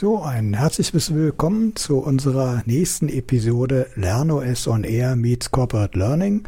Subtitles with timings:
[0.00, 6.44] So, ein herzliches Willkommen zu unserer nächsten Episode LernOS on Air meets Corporate Learning.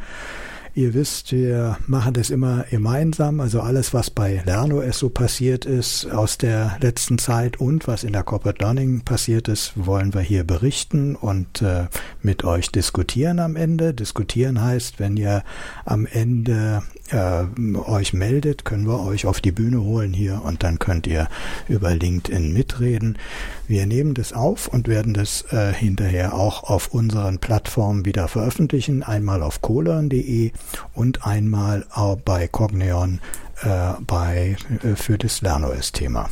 [0.76, 6.06] Ihr wisst, wir machen das immer gemeinsam, also alles, was bei LernOS so passiert ist
[6.12, 10.44] aus der letzten Zeit und was in der Corporate Learning passiert ist, wollen wir hier
[10.44, 11.86] berichten und äh,
[12.22, 13.94] mit euch diskutieren am Ende.
[13.94, 15.42] Diskutieren heißt, wenn ihr
[15.84, 17.44] am Ende äh,
[17.76, 21.28] euch meldet, können wir euch auf die Bühne holen hier und dann könnt ihr
[21.68, 23.18] über LinkedIn mitreden.
[23.66, 29.02] Wir nehmen das auf und werden das äh, hinterher auch auf unseren Plattformen wieder veröffentlichen.
[29.02, 30.52] Einmal auf colon.de
[30.94, 33.20] und einmal auch bei Cogneon
[33.62, 36.28] äh, bei, äh, für das LernOS-Thema.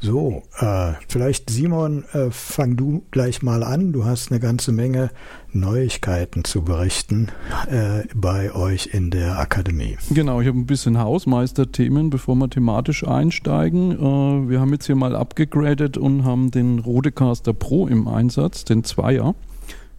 [0.00, 3.92] So, äh, vielleicht Simon, äh, fang du gleich mal an.
[3.92, 5.10] Du hast eine ganze Menge
[5.52, 7.28] Neuigkeiten zu berichten
[7.70, 9.96] äh, bei euch in der Akademie.
[10.10, 13.92] Genau, ich habe ein bisschen Hausmeisterthemen, bevor wir thematisch einsteigen.
[13.92, 18.84] Äh, wir haben jetzt hier mal abgegradet und haben den Rodecaster Pro im Einsatz, den
[18.84, 19.34] Zweier.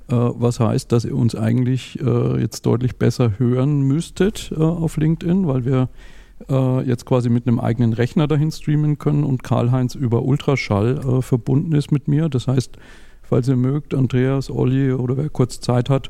[0.09, 4.97] Äh, was heißt, dass ihr uns eigentlich äh, jetzt deutlich besser hören müsstet äh, auf
[4.97, 5.89] LinkedIn, weil wir
[6.49, 11.21] äh, jetzt quasi mit einem eigenen Rechner dahin streamen können und Karl-Heinz über Ultraschall äh,
[11.21, 12.29] verbunden ist mit mir.
[12.29, 12.77] Das heißt,
[13.23, 16.09] falls ihr mögt, Andreas, Olli oder wer kurz Zeit hat,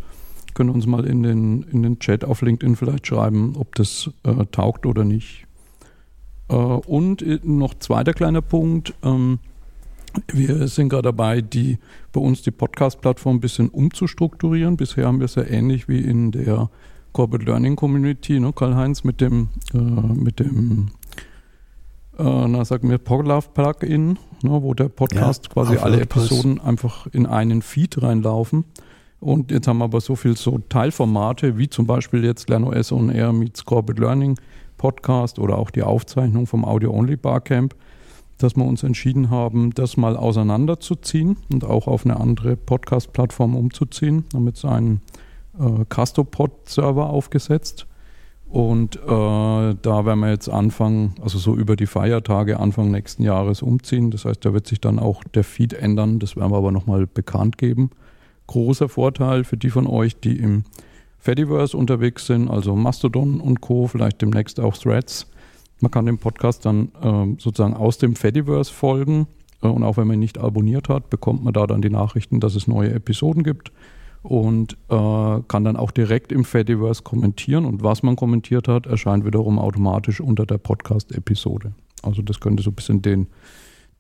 [0.53, 4.45] können uns mal in den, in den Chat auf LinkedIn vielleicht schreiben, ob das äh,
[4.51, 5.45] taugt oder nicht.
[6.49, 8.93] Äh, und noch zweiter kleiner Punkt.
[9.03, 9.39] Ähm,
[10.33, 11.77] wir sind gerade dabei, die
[12.11, 14.75] bei uns die Podcast-Plattform ein bisschen umzustrukturieren.
[14.75, 16.69] Bisher haben wir es ja ähnlich wie in der
[17.13, 20.91] Corporate Learning Community, ne, Karl-Heinz, mit dem, äh, mit dem
[22.17, 27.07] äh, na, sag mir, Podlove Plugin, ne, wo der Podcast ja, quasi alle Episoden einfach
[27.07, 28.65] in einen Feed reinlaufen.
[29.19, 33.09] Und jetzt haben wir aber so viel so Teilformate, wie zum Beispiel jetzt LernOS on
[33.09, 34.37] Air meets Corporate Learning
[34.77, 37.75] Podcast oder auch die Aufzeichnung vom Audio-Only Barcamp,
[38.37, 44.23] dass wir uns entschieden haben, das mal auseinanderzuziehen und auch auf eine andere Podcast-Plattform umzuziehen,
[44.31, 45.01] damit es einen
[45.59, 47.85] äh, Castopod-Server aufgesetzt.
[48.49, 53.61] Und äh, da werden wir jetzt anfangen, also so über die Feiertage Anfang nächsten Jahres
[53.61, 54.09] umziehen.
[54.09, 56.17] Das heißt, da wird sich dann auch der Feed ändern.
[56.17, 57.91] Das werden wir aber nochmal bekannt geben.
[58.47, 60.63] Großer Vorteil für die von euch, die im
[61.19, 65.27] Fediverse unterwegs sind, also Mastodon und Co., vielleicht demnächst auch Threads.
[65.79, 69.27] Man kann dem Podcast dann äh, sozusagen aus dem Fediverse folgen.
[69.61, 72.39] Äh, und auch wenn man ihn nicht abonniert hat, bekommt man da dann die Nachrichten,
[72.39, 73.71] dass es neue Episoden gibt
[74.21, 79.25] und äh, kann dann auch direkt im Fediverse kommentieren und was man kommentiert hat, erscheint
[79.25, 81.73] wiederum automatisch unter der Podcast-Episode.
[82.03, 83.27] Also das könnte so ein bisschen den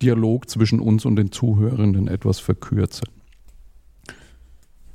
[0.01, 3.07] Dialog zwischen uns und den Zuhörenden etwas verkürzen.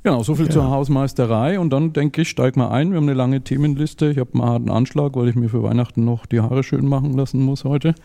[0.03, 0.51] Genau, so viel ja.
[0.51, 2.91] zur Hausmeisterei und dann denke ich, steig mal ein.
[2.91, 4.11] Wir haben eine lange Themenliste.
[4.11, 7.13] Ich habe einen harten Anschlag, weil ich mir für Weihnachten noch die Haare schön machen
[7.13, 7.95] lassen muss heute.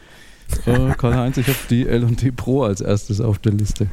[0.64, 3.88] Äh, Karl-Heinz, ich habe die LD Pro als erstes auf der Liste.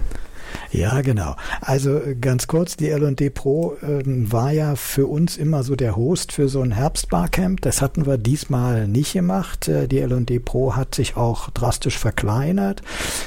[0.71, 1.35] Ja, genau.
[1.61, 5.95] Also äh, ganz kurz, die L&D Pro ähm, war ja für uns immer so der
[5.95, 7.61] Host für so ein Herbstbarcamp.
[7.61, 9.67] Das hatten wir diesmal nicht gemacht.
[9.67, 12.81] Äh, die L&D Pro hat sich auch drastisch verkleinert.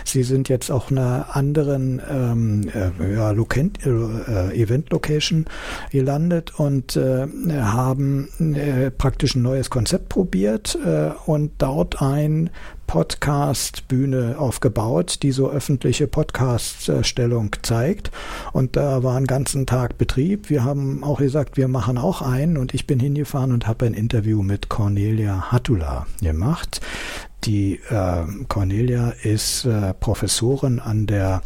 [0.04, 5.46] Sie sind jetzt auch einer anderen ähm, äh, ja, äh, Event Location
[5.90, 7.26] gelandet und äh,
[7.60, 10.78] haben äh, praktisch ein neues Konzept probiert
[11.26, 12.50] und dort ein
[12.90, 18.10] Podcast-Bühne aufgebaut, die so öffentliche Podcast-Stellung zeigt.
[18.52, 20.50] Und da war einen ganzen Tag Betrieb.
[20.50, 22.56] Wir haben auch gesagt, wir machen auch einen.
[22.56, 26.80] Und ich bin hingefahren und habe ein Interview mit Cornelia Hattula gemacht.
[27.44, 31.42] Die äh, Cornelia ist äh, Professorin an der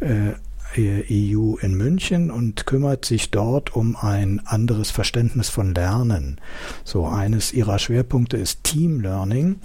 [0.00, 0.32] äh,
[0.78, 6.40] EU in München und kümmert sich dort um ein anderes Verständnis von Lernen.
[6.84, 9.56] So eines ihrer Schwerpunkte ist Team Learning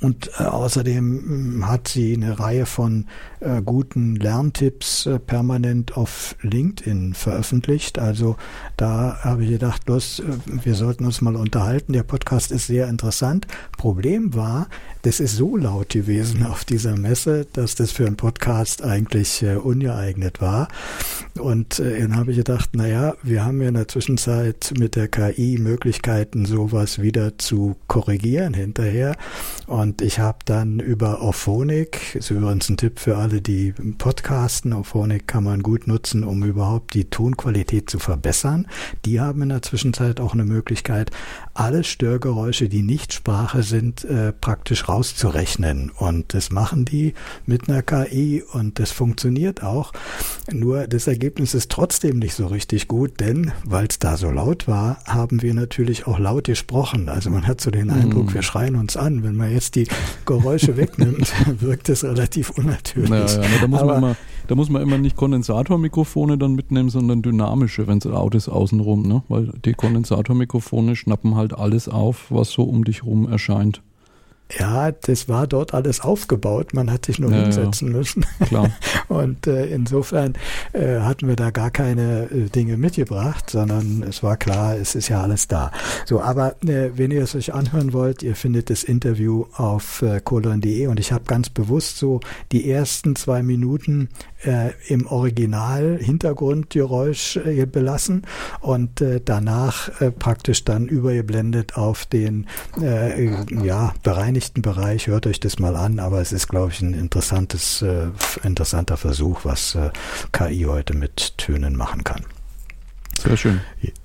[0.00, 3.06] und äh, außerdem äh, hat sie eine Reihe von
[3.40, 7.98] äh, guten Lerntipps äh, permanent auf LinkedIn veröffentlicht.
[7.98, 8.36] Also
[8.76, 11.92] da habe ich gedacht, los, wir sollten uns mal unterhalten.
[11.92, 13.46] Der Podcast ist sehr interessant.
[13.76, 14.68] Problem war,
[15.02, 20.42] das ist so laut gewesen auf dieser Messe, dass das für einen Podcast eigentlich ungeeignet
[20.42, 20.68] war.
[21.38, 25.56] Und dann habe ich gedacht, naja, wir haben ja in der Zwischenzeit mit der KI
[25.58, 29.16] Möglichkeiten, sowas wieder zu korrigieren hinterher.
[29.66, 35.26] Und ich habe dann über Auphonic, ist übrigens ein Tipp für alle, die podcasten, Auphonic
[35.26, 38.66] kann man gut nutzen, um überhaupt die Tonqualität zu verbessern.
[39.04, 41.10] Die haben in der Zwischenzeit auch eine Möglichkeit,
[41.54, 45.90] alle Störgeräusche, die nicht Sprache sind, äh, praktisch rauszurechnen.
[45.90, 47.14] Und das machen die
[47.46, 49.92] mit einer KI und das funktioniert auch.
[50.52, 54.68] Nur das Ergebnis ist trotzdem nicht so richtig gut, denn weil es da so laut
[54.68, 57.08] war, haben wir natürlich auch laut gesprochen.
[57.08, 58.34] Also man hat so den Eindruck, mm.
[58.34, 59.22] wir schreien uns an.
[59.22, 59.79] Wenn man jetzt die
[60.26, 63.10] Geräusche wegnimmt, wirkt es relativ unnatürlich.
[63.10, 64.16] Ja, ja, da, muss man immer,
[64.48, 69.02] da muss man immer nicht Kondensatormikrofone dann mitnehmen, sondern dynamische, wenn es laut ist außenrum,
[69.02, 69.22] ne?
[69.28, 73.82] weil die Kondensatormikrofone schnappen halt alles auf, was so um dich rum erscheint.
[74.58, 76.74] Ja, das war dort alles aufgebaut.
[76.74, 77.96] Man hat sich nur ja, hinsetzen ja.
[77.98, 78.26] müssen.
[78.46, 78.70] Klar.
[79.08, 80.34] Und äh, insofern
[80.72, 85.08] äh, hatten wir da gar keine äh, Dinge mitgebracht, sondern es war klar, es ist
[85.08, 85.70] ja alles da.
[86.04, 90.20] So, aber äh, wenn ihr es euch anhören wollt, ihr findet das Interview auf äh,
[90.20, 92.20] colon.de und ich habe ganz bewusst so
[92.52, 94.08] die ersten zwei Minuten
[94.44, 98.22] äh, im Original Hintergrundgeräusch äh, belassen
[98.60, 102.46] und äh, danach äh, praktisch dann übergeblendet auf den
[102.80, 103.30] äh,
[103.64, 105.06] ja, bereinigten Bereich.
[105.06, 108.08] Hört euch das mal an, aber es ist, glaube ich, ein interessantes, äh,
[108.42, 109.90] interessanter Versuch, was äh,
[110.32, 112.24] KI heute mit Tönen machen kann.
[113.18, 113.60] Sehr schön.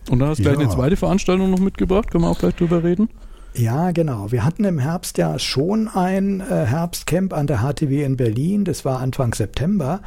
[0.10, 0.54] Und dann hast du ja.
[0.54, 3.10] gleich eine zweite Veranstaltung noch mitgebracht, können wir auch gleich drüber reden?
[3.58, 4.34] Ja, genau.
[4.34, 8.66] Wir hatten im Herbst ja schon ein äh, Herbstcamp an der HTW in Berlin.
[8.66, 10.02] Das war Anfang September.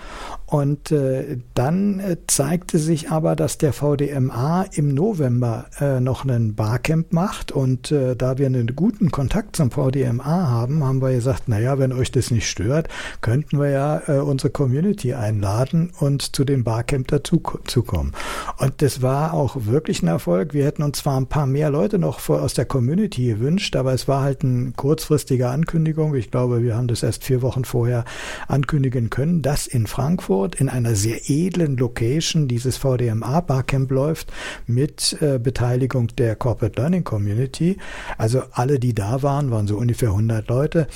[0.45, 6.57] Und äh, dann äh, zeigte sich aber, dass der VDMA im November äh, noch einen
[6.57, 7.51] Barcamp macht.
[7.51, 11.95] Und äh, da wir einen guten Kontakt zum VDMA haben, haben wir gesagt, naja, wenn
[11.95, 12.89] euch das nicht stört,
[13.23, 18.13] könnten wir ja äh, unsere Community einladen und zu dem Barcamp dazu zu kommen.
[18.59, 20.53] Und das war auch wirklich ein Erfolg.
[20.53, 23.93] Wir hätten uns zwar ein paar mehr Leute noch vor, aus der Community gewünscht, aber
[23.93, 26.15] es war halt eine kurzfristige Ankündigung.
[26.15, 28.05] Ich glaube, wir haben das erst vier Wochen vorher
[28.49, 34.33] ankündigen können, dass in Frankfurt in einer sehr edlen Location dieses VDMA Barcamp läuft
[34.67, 37.77] mit äh, Beteiligung der Corporate Learning Community.
[38.17, 40.89] Also alle, die da waren, waren so ungefähr 100 Leute.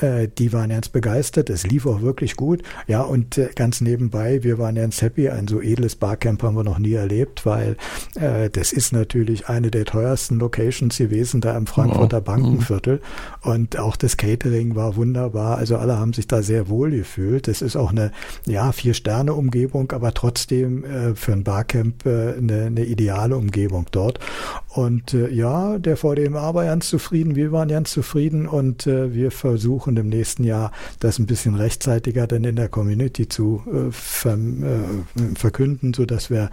[0.00, 1.50] Äh, die waren ganz begeistert.
[1.50, 2.62] Es lief auch wirklich gut.
[2.86, 5.28] Ja, und äh, ganz nebenbei, wir waren ganz happy.
[5.28, 7.76] Ein so edles Barcamp haben wir noch nie erlebt, weil
[8.14, 13.00] äh, das ist natürlich eine der teuersten Locations gewesen da im Frankfurt Frankfurter Bankenviertel.
[13.42, 15.58] Und auch das Catering war wunderbar.
[15.58, 17.48] Also alle haben sich da sehr wohl gefühlt.
[17.48, 18.12] Das ist auch eine,
[18.46, 24.20] ja, Vier-Sterne-Umgebung, aber trotzdem äh, für ein Barcamp äh, eine, eine ideale Umgebung dort.
[24.68, 29.30] Und äh, ja, der VDMA war ganz zufrieden, wir waren ganz zufrieden und äh, wir
[29.30, 30.70] versuchen im nächsten Jahr
[31.00, 36.30] das ein bisschen rechtzeitiger dann in der Community zu äh, ver, äh, verkünden, so dass
[36.30, 36.50] wir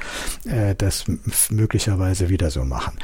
[0.77, 1.05] das
[1.49, 2.97] möglicherweise wieder so machen.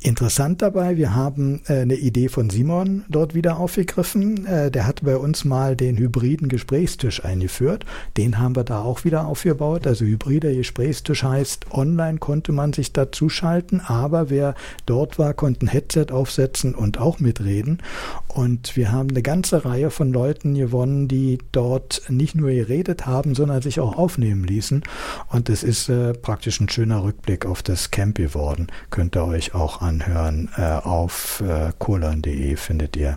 [0.00, 4.46] Interessant dabei, wir haben äh, eine Idee von Simon dort wieder aufgegriffen.
[4.46, 7.84] Äh, der hat bei uns mal den hybriden Gesprächstisch eingeführt.
[8.16, 9.88] Den haben wir da auch wieder aufgebaut.
[9.88, 14.54] Also hybrider Gesprächstisch heißt, online konnte man sich dazu schalten, aber wer
[14.86, 17.82] dort war, konnte ein Headset aufsetzen und auch mitreden.
[18.28, 23.34] Und wir haben eine ganze Reihe von Leuten gewonnen, die dort nicht nur geredet haben,
[23.34, 24.84] sondern sich auch aufnehmen ließen.
[25.28, 28.68] Und es ist äh, praktisch ein schöner Rückblick auf das Camp geworden.
[28.90, 30.48] Könnt ihr euch auch anhören.
[30.56, 33.16] Äh, auf äh, kolon.de findet ihr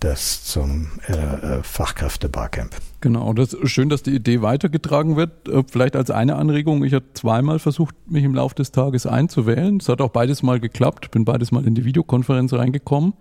[0.00, 2.74] das zum äh, äh, Fachkräfte-Barcamp.
[3.00, 5.48] Genau, das ist schön, dass die Idee weitergetragen wird.
[5.48, 9.78] Äh, vielleicht als eine Anregung, ich habe zweimal versucht, mich im Laufe des Tages einzuwählen.
[9.78, 13.14] Es hat auch beides mal geklappt, bin beides mal in die Videokonferenz reingekommen.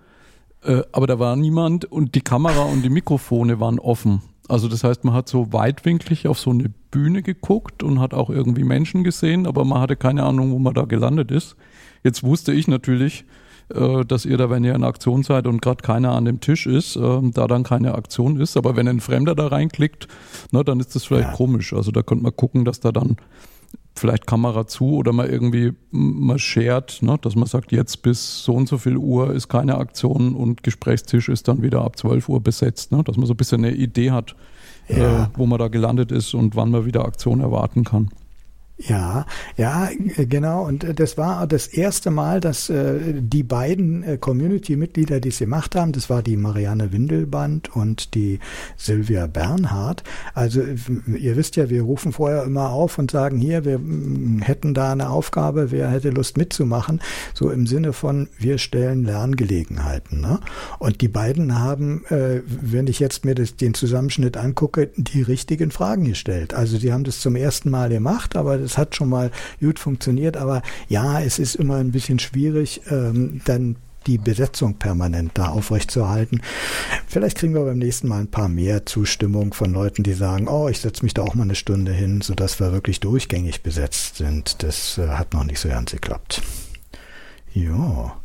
[0.92, 4.24] Aber da war niemand und die Kamera und die Mikrofone waren offen.
[4.50, 8.30] Also das heißt, man hat so weitwinklig auf so eine Bühne geguckt und hat auch
[8.30, 11.56] irgendwie Menschen gesehen, aber man hatte keine Ahnung, wo man da gelandet ist.
[12.04, 13.26] Jetzt wusste ich natürlich,
[13.74, 16.68] äh, dass ihr da, wenn ihr in Aktion seid und gerade keiner an dem Tisch
[16.68, 18.58] ist, äh, da dann keine Aktion ist.
[18.58, 20.08] Aber wenn ein Fremder da reinklickt,
[20.52, 21.36] na, dann ist das vielleicht ja.
[21.36, 21.74] komisch.
[21.74, 23.18] Also da könnte man gucken, dass da dann
[23.96, 28.54] vielleicht Kamera zu oder mal irgendwie mal shared, ne, dass man sagt, jetzt bis so
[28.54, 32.42] und so viel Uhr ist keine Aktion und Gesprächstisch ist dann wieder ab 12 Uhr
[32.42, 34.36] besetzt, ne, dass man so ein bisschen eine Idee hat,
[34.88, 35.24] ja.
[35.24, 38.10] äh, wo man da gelandet ist und wann man wieder Aktion erwarten kann.
[38.80, 40.68] Ja, ja, genau.
[40.68, 45.40] Und äh, das war das erste Mal, dass äh, die beiden äh, Community-Mitglieder, die es
[45.40, 48.40] gemacht haben, das war die Marianne Windelband und die
[48.76, 50.04] Sylvia Bernhardt.
[50.36, 54.76] Also ihr wisst ja, wir rufen vorher immer auf und sagen, hier, wir mm, hätten
[54.76, 57.02] da eine Aufgabe, wer hätte Lust mitzumachen?
[57.34, 60.22] So im Sinne von, wir stellen Lerngelegenheiten.
[60.22, 60.40] Ne?
[60.78, 65.72] Und die beiden haben, äh, wenn ich jetzt mir das, den Zusammenschnitt angucke, die richtigen
[65.72, 66.54] Fragen gestellt.
[66.54, 70.38] Also sie haben das zum ersten Mal gemacht, aber es hat schon mal gut funktioniert,
[70.38, 76.42] aber ja, es ist immer ein bisschen schwierig, ähm, dann die Besetzung permanent da aufrechtzuerhalten.
[77.08, 80.70] Vielleicht kriegen wir beim nächsten Mal ein paar mehr Zustimmung von Leuten, die sagen, oh,
[80.70, 84.64] ich setze mich da auch mal eine Stunde hin, sodass wir wirklich durchgängig besetzt sind.
[84.64, 86.42] Das äh, hat noch nicht so ganz geklappt.
[87.54, 88.18] Ja,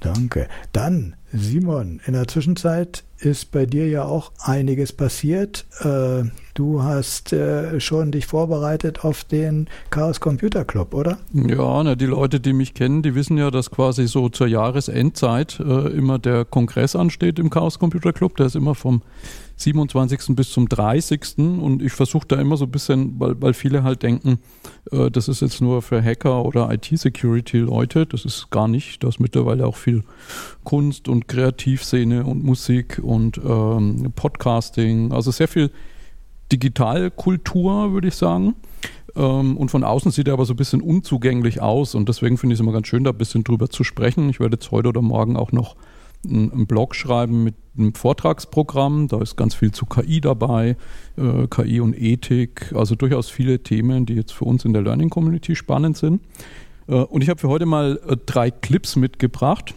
[0.00, 0.48] danke.
[0.72, 5.64] Dann, Simon, in der Zwischenzeit ist bei dir ja auch einiges passiert.
[5.80, 6.24] Äh,
[6.54, 11.18] du hast äh, schon dich vorbereitet auf den Chaos Computer Club, oder?
[11.32, 15.60] Ja, na, die Leute, die mich kennen, die wissen ja, dass quasi so zur Jahresendzeit
[15.60, 18.36] äh, immer der Kongress ansteht im Chaos Computer Club.
[18.36, 19.02] Der ist immer vom
[19.62, 20.36] 27.
[20.36, 21.38] bis zum 30.
[21.38, 24.38] Und ich versuche da immer so ein bisschen, weil, weil viele halt denken,
[24.90, 28.06] äh, das ist jetzt nur für Hacker oder IT-Security-Leute.
[28.06, 29.02] Das ist gar nicht.
[29.02, 30.04] Da ist mittlerweile auch viel
[30.64, 35.12] Kunst und Kreativszene und Musik und ähm, Podcasting.
[35.12, 35.70] Also sehr viel
[36.52, 38.54] Digitalkultur, würde ich sagen.
[39.16, 41.94] Ähm, und von außen sieht er aber so ein bisschen unzugänglich aus.
[41.94, 44.28] Und deswegen finde ich es immer ganz schön, da ein bisschen drüber zu sprechen.
[44.28, 45.76] Ich werde jetzt heute oder morgen auch noch
[46.24, 49.08] einen Blog schreiben mit einem Vortragsprogramm.
[49.08, 50.76] Da ist ganz viel zu KI dabei,
[51.16, 55.10] äh, KI und Ethik, also durchaus viele Themen, die jetzt für uns in der Learning
[55.10, 56.22] Community spannend sind.
[56.86, 59.74] Äh, und ich habe für heute mal äh, drei Clips mitgebracht.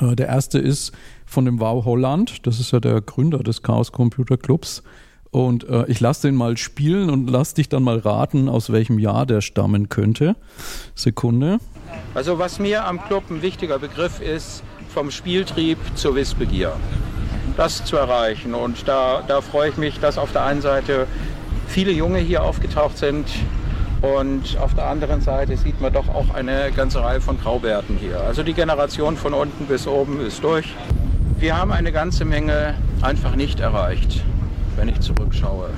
[0.00, 0.92] Äh, der erste ist
[1.26, 4.82] von dem Wow Holland, das ist ja der Gründer des Chaos Computer Clubs.
[5.30, 8.98] Und äh, ich lasse den mal spielen und lass dich dann mal raten, aus welchem
[8.98, 10.36] Jahr der stammen könnte.
[10.94, 11.58] Sekunde.
[12.12, 16.72] Also was mir am Club ein wichtiger Begriff ist, vom Spieltrieb zur Wissbegier.
[17.56, 18.54] Das zu erreichen.
[18.54, 21.06] Und da, da freue ich mich, dass auf der einen Seite
[21.66, 23.26] viele Junge hier aufgetaucht sind
[24.02, 28.20] und auf der anderen Seite sieht man doch auch eine ganze Reihe von Graubärten hier.
[28.20, 30.74] Also die Generation von unten bis oben ist durch.
[31.38, 34.22] Wir haben eine ganze Menge einfach nicht erreicht,
[34.76, 35.70] wenn ich zurückschaue.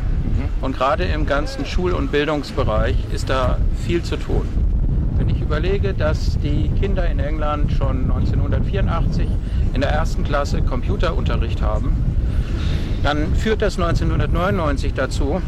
[0.61, 4.63] Und gerade im ganzen Schul- und Bildungsbereich ist da viel zu tun.
[5.25, 9.26] Wenn ich überlege, dass die Kinder in England schon 1984
[9.73, 11.97] in der ersten Klasse Computerunterricht haben,
[13.02, 15.40] dann führt das 1999 dazu,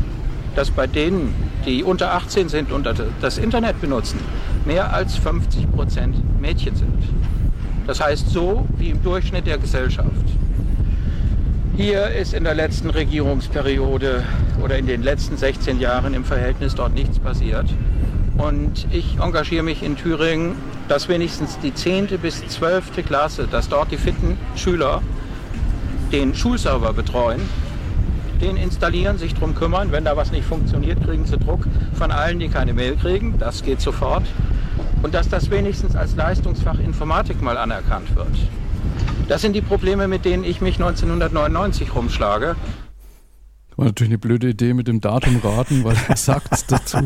[0.55, 1.35] dass bei denen,
[1.67, 2.89] die unter 18 sind und
[3.21, 4.19] das Internet benutzen,
[4.65, 7.03] mehr als 50 Prozent Mädchen sind.
[7.87, 10.09] Das heißt so wie im Durchschnitt der Gesellschaft.
[11.77, 14.23] Hier ist in der letzten Regierungsperiode
[14.65, 17.67] oder in den letzten 16 Jahren im Verhältnis dort nichts passiert.
[18.39, 20.57] Und ich engagiere mich in Thüringen,
[20.89, 22.07] dass wenigstens die 10.
[22.21, 23.05] bis 12.
[23.07, 25.03] Klasse, dass dort die fitten Schüler
[26.13, 27.41] den Schulserver betreuen,
[28.41, 29.91] den installieren, sich darum kümmern.
[29.91, 33.39] Wenn da was nicht funktioniert, kriegen sie Druck von allen, die keine Mail kriegen.
[33.39, 34.25] Das geht sofort.
[35.03, 38.29] Und dass das wenigstens als Leistungsfach Informatik mal anerkannt wird.
[39.29, 42.55] Das sind die Probleme, mit denen ich mich 1999 rumschlage.
[43.77, 46.99] War natürlich eine blöde Idee mit dem Datum raten, weil er sagt es dazu.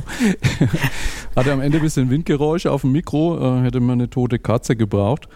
[1.36, 4.76] Hatte am Ende ein bisschen Windgeräusche auf dem Mikro, äh, hätte man eine tote Katze
[4.76, 5.28] gebraucht.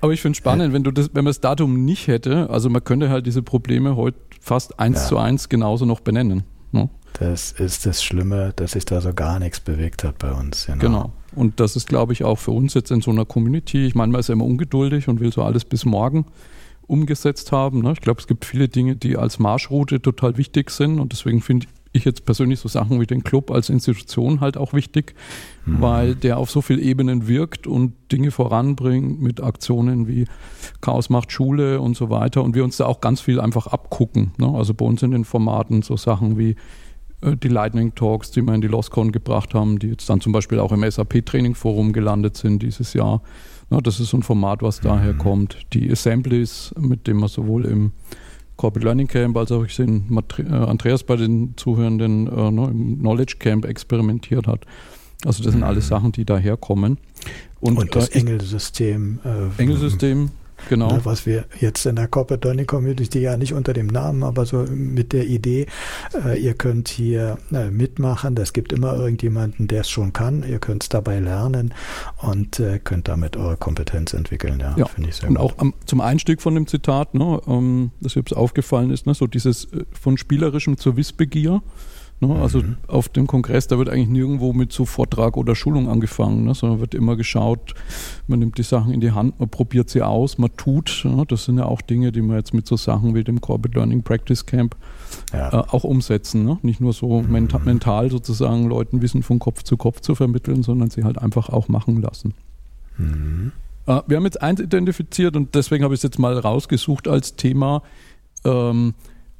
[0.00, 2.70] Aber ich finde es spannend, wenn du das, wenn man das Datum nicht hätte, also
[2.70, 5.08] man könnte halt diese Probleme heute fast eins ja.
[5.08, 6.44] zu eins genauso noch benennen.
[6.72, 6.88] Ne?
[7.14, 10.66] Das ist das Schlimme, dass sich da so gar nichts bewegt hat bei uns.
[10.66, 10.78] Genau.
[10.78, 11.12] genau.
[11.34, 13.86] Und das ist, glaube ich, auch für uns jetzt in so einer Community.
[13.86, 16.26] Ich meine, man ist ja immer ungeduldig und will so alles bis morgen
[16.86, 17.80] umgesetzt haben.
[17.80, 17.92] Ne?
[17.92, 21.66] Ich glaube, es gibt viele Dinge, die als Marschroute total wichtig sind und deswegen finde
[21.94, 25.14] ich jetzt persönlich so Sachen wie den Club als Institution halt auch wichtig,
[25.64, 25.80] mhm.
[25.80, 30.26] weil der auf so vielen Ebenen wirkt und Dinge voranbringt mit Aktionen wie
[30.80, 34.32] Chaos macht Schule und so weiter und wir uns da auch ganz viel einfach abgucken.
[34.38, 34.52] Ne?
[34.52, 36.56] Also bei uns in den Formaten so Sachen wie
[37.20, 40.32] äh, die Lightning Talks, die wir in die LostCon gebracht haben, die jetzt dann zum
[40.32, 43.22] Beispiel auch im SAP Training Forum gelandet sind dieses Jahr
[43.74, 44.88] ja, das ist so ein Format, was mhm.
[44.88, 45.58] daher kommt.
[45.72, 47.92] Die Assemblies, mit dem man sowohl im
[48.56, 52.98] Corporate Learning Camp als auch ich sehe äh, Andreas bei den Zuhörenden äh, ne, im
[53.00, 54.64] Knowledge Camp experimentiert hat.
[55.24, 55.66] Also das sind mhm.
[55.66, 56.98] alles Sachen, die daherkommen.
[57.60, 59.18] Und, Und das äh, Engelsystem.
[59.24, 60.30] Äh, Engelsystem,
[60.68, 60.92] Genau.
[60.92, 64.46] Ne, was wir jetzt in der Corporate Learning Community ja nicht unter dem Namen, aber
[64.46, 65.66] so mit der Idee,
[66.24, 68.36] äh, ihr könnt hier äh, mitmachen.
[68.36, 70.44] Es gibt immer irgendjemanden, der es schon kann.
[70.48, 71.74] Ihr könnt es dabei lernen
[72.18, 74.60] und äh, könnt damit eure Kompetenz entwickeln.
[74.60, 74.86] Ja, ja.
[74.86, 75.44] finde ich sehr und gut.
[75.44, 79.26] auch am, zum Einstieg von dem Zitat, ne, ähm, das jetzt aufgefallen ist, ne, so
[79.26, 81.62] dieses äh, von spielerischem zur Wissbegier.
[82.26, 82.40] Ne?
[82.40, 82.76] Also mhm.
[82.86, 86.54] auf dem Kongress, da wird eigentlich nirgendwo mit so Vortrag oder Schulung angefangen, ne?
[86.54, 87.74] sondern wird immer geschaut,
[88.26, 91.02] man nimmt die Sachen in die Hand, man probiert sie aus, man tut.
[91.04, 91.24] Ne?
[91.28, 94.02] Das sind ja auch Dinge, die man jetzt mit so Sachen wie dem Corporate Learning
[94.02, 94.76] Practice Camp
[95.32, 95.48] ja.
[95.48, 96.44] äh, auch umsetzen.
[96.44, 96.58] Ne?
[96.62, 97.30] Nicht nur so mhm.
[97.30, 101.48] menta mental sozusagen Leuten Wissen von Kopf zu Kopf zu vermitteln, sondern sie halt einfach
[101.48, 102.34] auch machen lassen.
[102.98, 103.52] Mhm.
[103.86, 107.36] Äh, wir haben jetzt eins identifiziert und deswegen habe ich es jetzt mal rausgesucht als
[107.36, 107.82] Thema.
[108.44, 108.94] Ähm,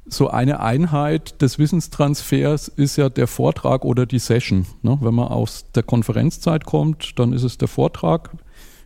[0.07, 4.67] so eine Einheit des Wissenstransfers ist ja der Vortrag oder die Session.
[4.83, 4.99] Ne?
[5.01, 8.31] Wenn man aus der Konferenzzeit kommt, dann ist es der Vortrag.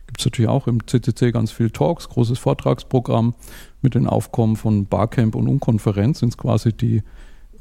[0.07, 3.35] Gibt es natürlich auch im CCC ganz viel Talks, großes Vortragsprogramm
[3.81, 7.03] mit den Aufkommen von Barcamp und Unkonferenz sind es quasi die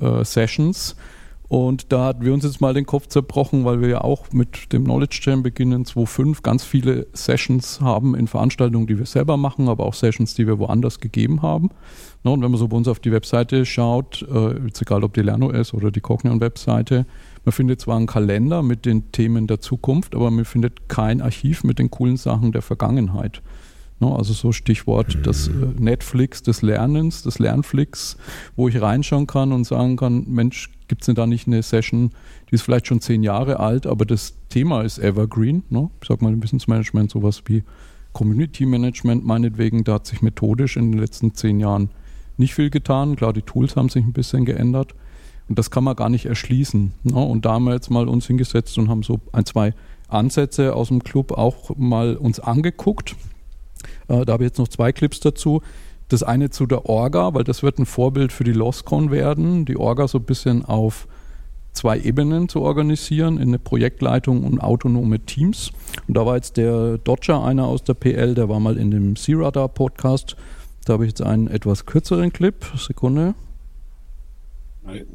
[0.00, 0.96] äh, Sessions.
[1.48, 4.70] Und da hatten wir uns jetzt mal den Kopf zerbrochen, weil wir ja auch mit
[4.72, 9.68] dem Knowledge Jam beginnen 2.5 ganz viele Sessions haben in Veranstaltungen, die wir selber machen,
[9.68, 11.70] aber auch Sessions, die wir woanders gegeben haben.
[12.22, 15.72] Und wenn man so bei uns auf die Webseite schaut, äh, egal ob die LernOS
[15.72, 17.06] oder die Cognion-Webseite,
[17.44, 21.64] man findet zwar einen Kalender mit den Themen der Zukunft, aber man findet kein Archiv
[21.64, 23.40] mit den coolen Sachen der Vergangenheit.
[24.00, 28.16] Ne, also so Stichwort das äh, Netflix des Lernens, des Lernflix,
[28.54, 32.12] wo ich reinschauen kann und sagen kann, Mensch, gibt es denn da nicht eine Session,
[32.48, 35.64] die ist vielleicht schon zehn Jahre alt, aber das Thema ist Evergreen.
[35.68, 35.90] Ne?
[36.00, 37.64] Ich sag mal Wissensmanagement sowas wie
[38.12, 41.90] Community Management meinetwegen, da hat sich methodisch in den letzten zehn Jahren
[42.36, 43.16] nicht viel getan.
[43.16, 44.94] Klar, die Tools haben sich ein bisschen geändert.
[45.48, 46.92] Und das kann man gar nicht erschließen.
[47.02, 47.16] Ne?
[47.16, 49.74] Und da haben wir jetzt mal uns hingesetzt und haben so ein, zwei
[50.08, 53.16] Ansätze aus dem Club auch mal uns angeguckt
[54.08, 55.62] äh, da habe ich jetzt noch zwei Clips dazu.
[56.08, 59.76] Das eine zu der Orga, weil das wird ein Vorbild für die LOSCON werden, die
[59.76, 61.06] Orga so ein bisschen auf
[61.74, 65.70] zwei Ebenen zu organisieren, in eine Projektleitung und autonome Teams.
[66.06, 69.16] Und da war jetzt der Dodger, einer aus der PL, der war mal in dem
[69.16, 70.36] C-Radar Podcast.
[70.86, 72.64] Da habe ich jetzt einen etwas kürzeren Clip.
[72.76, 73.34] Sekunde.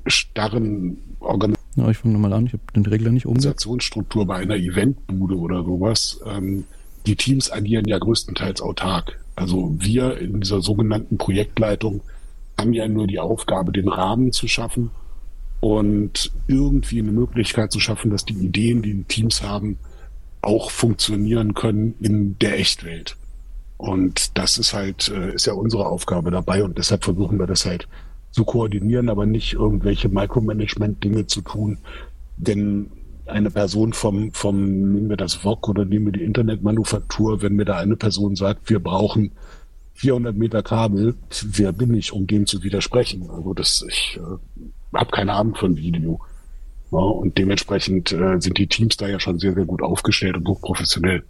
[0.06, 3.66] Starren Organ ja, ich fange nochmal an, ich habe den Regler nicht umgesetzt.
[3.66, 6.22] Organisationsstruktur bei einer Eventbude oder sowas.
[6.26, 6.66] Ähm,
[7.06, 9.20] die Teams agieren ja größtenteils autark.
[9.36, 12.02] Also wir in dieser sogenannten Projektleitung
[12.58, 14.92] haben ja nur die Aufgabe, den Rahmen zu schaffen
[15.60, 19.80] und irgendwie eine Möglichkeit zu schaffen, dass die Ideen, die die Teams haben,
[20.42, 23.16] auch funktionieren können in der Echtwelt.
[23.78, 27.66] Und das ist halt, äh, ist ja unsere Aufgabe dabei und deshalb versuchen wir das
[27.66, 27.88] halt
[28.32, 31.78] zu koordinieren, aber nicht irgendwelche Micromanagement-Dinge zu tun.
[32.38, 32.92] Denn
[33.26, 37.66] eine Person vom, vom, nehmen wir das VOG oder nehmen wir die Internetmanufaktur, wenn mir
[37.66, 39.32] da eine Person sagt, wir brauchen
[39.96, 43.30] 400 Meter Kabel, wer bin ich, um dem zu widersprechen?
[43.30, 46.20] Also das, ich äh, habe keine Ahnung von Video.
[46.92, 50.48] Ja, und dementsprechend äh, sind die Teams da ja schon sehr, sehr gut aufgestellt und
[50.48, 51.24] hochprofessionell.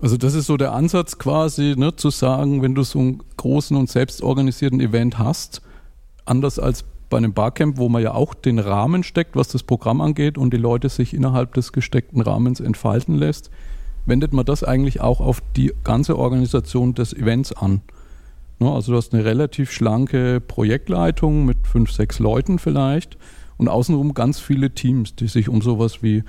[0.00, 3.76] Also das ist so der Ansatz quasi, ne, zu sagen, wenn du so einen großen
[3.76, 5.60] und selbstorganisierten Event hast,
[6.24, 10.00] anders als bei einem Barcamp, wo man ja auch den Rahmen steckt, was das Programm
[10.00, 13.50] angeht und die Leute sich innerhalb des gesteckten Rahmens entfalten lässt,
[14.06, 17.82] wendet man das eigentlich auch auf die ganze Organisation des Events an.
[18.58, 23.16] Ne, also du hast eine relativ schlanke Projektleitung mit fünf, sechs Leuten vielleicht
[23.56, 26.24] und außenrum ganz viele Teams, die sich um sowas wie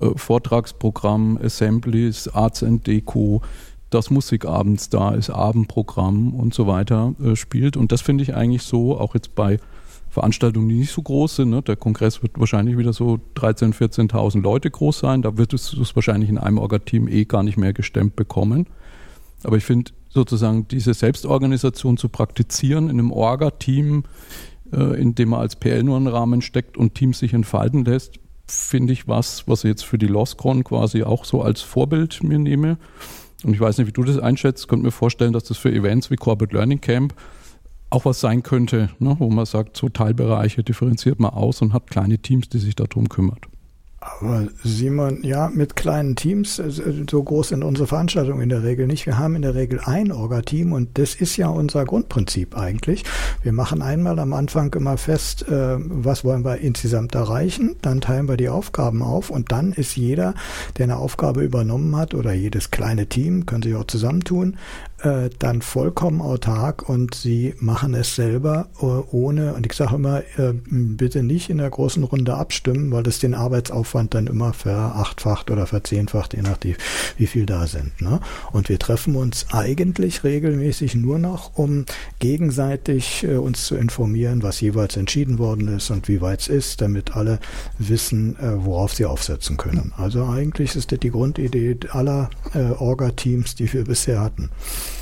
[0.00, 3.42] äh, Vortragsprogramm, Assemblies, Arts and Deco,
[3.90, 7.76] das Musikabends da ist, Abendprogramm und so weiter äh, spielt.
[7.76, 9.58] Und das finde ich eigentlich so, auch jetzt bei
[10.18, 11.50] Veranstaltungen, die nicht so groß sind.
[11.50, 11.62] Ne?
[11.62, 15.22] Der Kongress wird wahrscheinlich wieder so 13.000, 14.000 Leute groß sein.
[15.22, 18.66] Da wird es das wahrscheinlich in einem Orga-Team eh gar nicht mehr gestemmt bekommen.
[19.44, 24.02] Aber ich finde sozusagen diese Selbstorganisation zu praktizieren in einem Orga-Team,
[24.72, 28.18] äh, in dem man als PL nur einen Rahmen steckt und Teams sich entfalten lässt,
[28.48, 32.40] finde ich was, was ich jetzt für die LOSCON quasi auch so als Vorbild mir
[32.40, 32.76] nehme.
[33.44, 34.66] Und ich weiß nicht, wie du das einschätzt.
[34.66, 37.14] Könnte mir vorstellen, dass das für Events wie Corporate Learning Camp
[37.90, 41.90] auch was sein könnte, ne, wo man sagt, so Teilbereiche differenziert man aus und hat
[41.90, 43.48] kleine Teams, die sich darum kümmert.
[44.00, 46.70] Aber Simon, ja, mit kleinen Teams, äh,
[47.10, 49.06] so groß sind unsere Veranstaltungen in der Regel nicht.
[49.06, 53.04] Wir haben in der Regel ein Orga-Team und das ist ja unser Grundprinzip eigentlich.
[53.42, 58.28] Wir machen einmal am Anfang immer fest, äh, was wollen wir insgesamt erreichen, dann teilen
[58.28, 60.34] wir die Aufgaben auf und dann ist jeder,
[60.76, 64.56] der eine Aufgabe übernommen hat oder jedes kleine Team, können sich auch zusammentun,
[65.02, 70.22] äh, dann vollkommen autark und sie machen es selber äh, ohne, und ich sage immer,
[70.38, 75.52] äh, bitte nicht in der großen Runde abstimmen, weil das den Arbeitsaufwand dann immer verachtfacht
[75.52, 76.74] oder verzehnfacht, je nachdem,
[77.16, 78.02] wie viel da sind.
[78.02, 78.18] Ne?
[78.50, 81.84] Und wir treffen uns eigentlich regelmäßig nur noch, um
[82.18, 86.80] gegenseitig äh, uns zu informieren, was jeweils entschieden worden ist und wie weit es ist,
[86.80, 87.38] damit alle
[87.78, 89.92] wissen, worauf sie aufsetzen können.
[89.96, 94.50] Also eigentlich ist das die Grundidee aller Orga-Teams, die wir bisher hatten.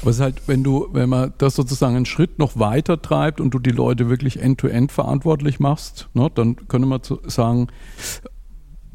[0.02, 3.40] Aber es ist halt, wenn du, wenn man das sozusagen einen Schritt noch weiter treibt
[3.40, 7.68] und du die Leute wirklich end-to-end -end verantwortlich machst, ne, dann könnte man sagen,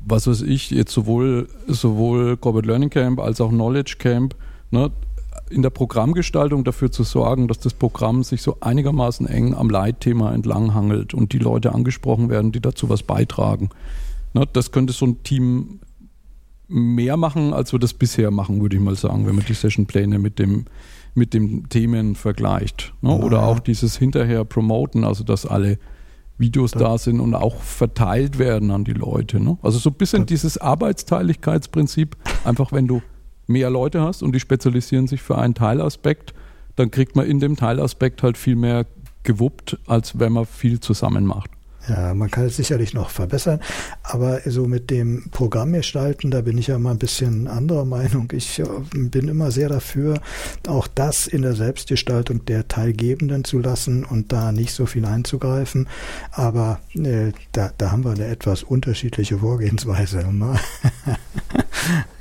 [0.05, 4.35] was weiß ich, jetzt sowohl, sowohl Corporate Learning Camp als auch Knowledge Camp,
[4.71, 4.91] ne,
[5.49, 10.33] in der Programmgestaltung dafür zu sorgen, dass das Programm sich so einigermaßen eng am Leitthema
[10.33, 13.69] entlanghangelt und die Leute angesprochen werden, die dazu was beitragen.
[14.33, 15.81] Ne, das könnte so ein Team
[16.71, 20.19] mehr machen, als wir das bisher machen, würde ich mal sagen, wenn man die Sessionpläne
[20.19, 20.65] mit dem
[21.13, 22.93] mit den Themen vergleicht.
[23.01, 23.11] Ne?
[23.11, 23.45] Oder ja.
[23.45, 25.77] auch dieses hinterher promoten, also dass alle
[26.37, 29.39] Videos da sind und auch verteilt werden an die Leute.
[29.39, 29.57] Ne?
[29.61, 33.01] Also so ein bisschen dieses Arbeitsteiligkeitsprinzip, einfach wenn du
[33.47, 36.33] mehr Leute hast und die spezialisieren sich für einen Teilaspekt,
[36.77, 38.85] dann kriegt man in dem Teilaspekt halt viel mehr
[39.23, 41.51] gewuppt, als wenn man viel zusammen macht.
[41.87, 43.59] Ja, man kann es sicherlich noch verbessern,
[44.03, 48.29] aber so mit dem Programm gestalten, da bin ich ja mal ein bisschen anderer Meinung.
[48.33, 50.21] Ich äh, bin immer sehr dafür,
[50.67, 55.87] auch das in der Selbstgestaltung der Teilgebenden zu lassen und da nicht so viel einzugreifen.
[56.31, 60.21] Aber äh, da, da haben wir eine etwas unterschiedliche Vorgehensweise.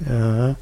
[0.08, 0.56] ja.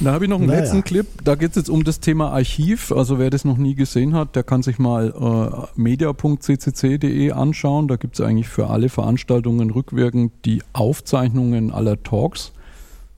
[0.00, 0.60] Da habe ich noch einen naja.
[0.60, 1.06] letzten Clip.
[1.24, 2.92] Da geht es jetzt um das Thema Archiv.
[2.92, 7.88] Also wer das noch nie gesehen hat, der kann sich mal äh, media.ccc.de anschauen.
[7.88, 12.52] Da gibt es eigentlich für alle Veranstaltungen rückwirkend die Aufzeichnungen aller Talks.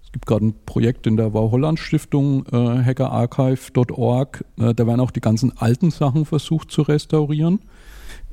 [0.04, 4.44] Es gibt gerade ein Projekt in der Wow-Holland Stiftung, äh, hackerarchive.org.
[4.58, 7.60] Äh, da werden auch die ganzen alten Sachen versucht zu restaurieren.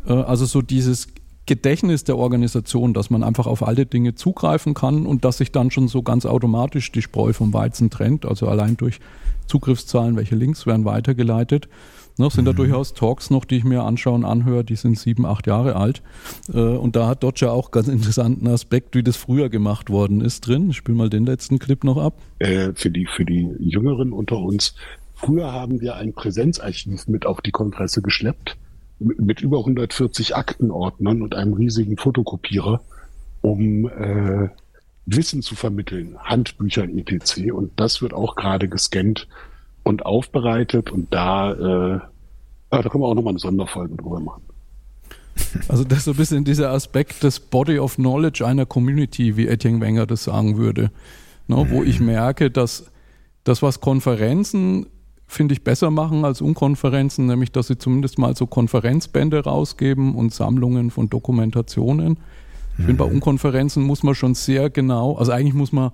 [0.08, 1.08] Äh, also so dieses
[1.46, 5.70] Gedächtnis der Organisation, dass man einfach auf alle Dinge zugreifen kann und dass sich dann
[5.70, 9.00] schon so ganz automatisch die Spreu vom Weizen trennt, also allein durch
[9.46, 11.70] Zugriffszahlen, welche Links werden weitergeleitet.
[12.18, 12.48] Noch sind mhm.
[12.48, 15.76] da durchaus Talks noch, die ich mir anschaue und anhöre, die sind sieben, acht Jahre
[15.76, 16.02] alt.
[16.52, 20.48] Äh, und da hat Dodger auch ganz interessanten Aspekt, wie das früher gemacht worden ist
[20.48, 20.70] drin.
[20.70, 22.16] Ich spiele mal den letzten Clip noch ab.
[22.40, 24.76] Äh, für, die, für die Jüngeren unter uns,
[25.14, 28.58] früher haben wir ein Präsenzarchiv mit auf die Kongresse geschleppt
[29.00, 32.82] mit über 140 Aktenordnern und einem riesigen Fotokopierer,
[33.42, 34.50] um äh,
[35.06, 37.52] Wissen zu vermitteln, Handbücher etc.
[37.52, 39.28] Und das wird auch gerade gescannt
[39.84, 42.00] und aufbereitet und da, äh,
[42.70, 44.42] da können wir auch nochmal eine Sonderfolge drüber machen.
[45.68, 49.48] Also das ist so ein bisschen dieser Aspekt des Body of Knowledge einer Community, wie
[49.48, 50.92] Etienne Wenger das sagen würde,
[51.48, 52.86] ne, wo ich merke, dass
[53.44, 54.88] das, was Konferenzen
[55.28, 60.34] finde ich, besser machen als Unkonferenzen, nämlich dass sie zumindest mal so Konferenzbände rausgeben und
[60.34, 62.18] Sammlungen von Dokumentationen.
[62.74, 62.86] Ich mhm.
[62.86, 65.92] finde, bei Unkonferenzen muss man schon sehr genau, also eigentlich muss man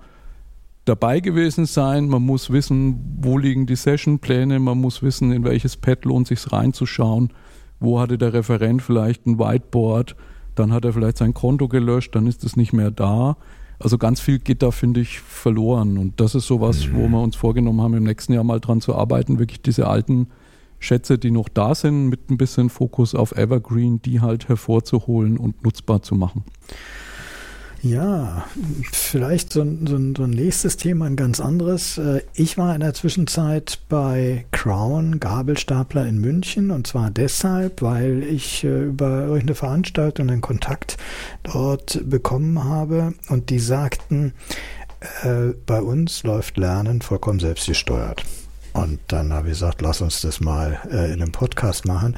[0.84, 5.76] dabei gewesen sein, man muss wissen, wo liegen die Sessionpläne, man muss wissen, in welches
[5.76, 7.32] Pad lohnt sich reinzuschauen,
[7.80, 10.16] wo hatte der Referent vielleicht ein Whiteboard,
[10.54, 13.36] dann hat er vielleicht sein Konto gelöscht, dann ist es nicht mehr da.
[13.82, 15.98] Also ganz viel geht da, finde ich, verloren.
[15.98, 16.94] Und das ist sowas, mhm.
[16.94, 20.28] wo wir uns vorgenommen haben, im nächsten Jahr mal dran zu arbeiten, wirklich diese alten
[20.78, 25.64] Schätze, die noch da sind, mit ein bisschen Fokus auf Evergreen, die halt hervorzuholen und
[25.64, 26.44] nutzbar zu machen.
[27.84, 28.46] Ja,
[28.92, 31.98] vielleicht so, so, so, ein nächstes Thema, ein ganz anderes.
[31.98, 38.22] Äh, ich war in der Zwischenzeit bei Crown Gabelstapler in München und zwar deshalb, weil
[38.22, 40.96] ich äh, über irgendeine Veranstaltung einen Kontakt
[41.42, 44.32] dort bekommen habe und die sagten,
[45.24, 48.22] äh, bei uns läuft Lernen vollkommen selbstgesteuert.
[48.72, 52.16] Und dann habe ich gesagt, lass uns das mal äh, in einem Podcast machen.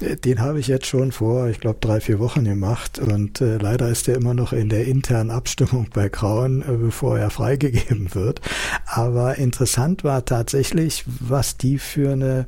[0.00, 2.98] Äh, den habe ich jetzt schon vor, ich glaube, drei, vier Wochen gemacht.
[2.98, 7.18] Und äh, leider ist er immer noch in der internen Abstimmung bei Grauen, äh, bevor
[7.18, 8.40] er freigegeben wird.
[8.86, 12.46] Aber interessant war tatsächlich, was die für eine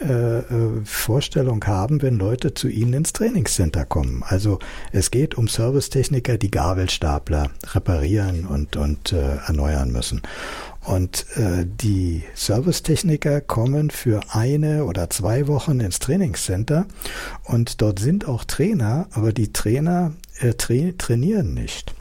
[0.00, 4.22] äh, äh, Vorstellung haben, wenn Leute zu ihnen ins Trainingscenter kommen.
[4.26, 4.58] Also
[4.92, 10.22] es geht um Servicetechniker, die Gabelstapler reparieren und, und erneuern müssen.
[10.84, 16.86] Und äh, die Servicetechniker kommen für eine oder zwei Wochen ins Trainingscenter.
[17.44, 21.94] Und dort sind auch Trainer, aber die Trainer äh, tra trainieren nicht.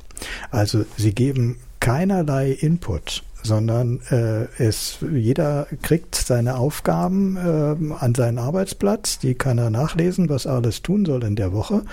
[0.49, 8.37] Also sie geben keinerlei Input sondern äh, es jeder kriegt seine Aufgaben äh, an seinen
[8.37, 11.83] Arbeitsplatz, die kann er nachlesen, was er alles tun soll in der Woche.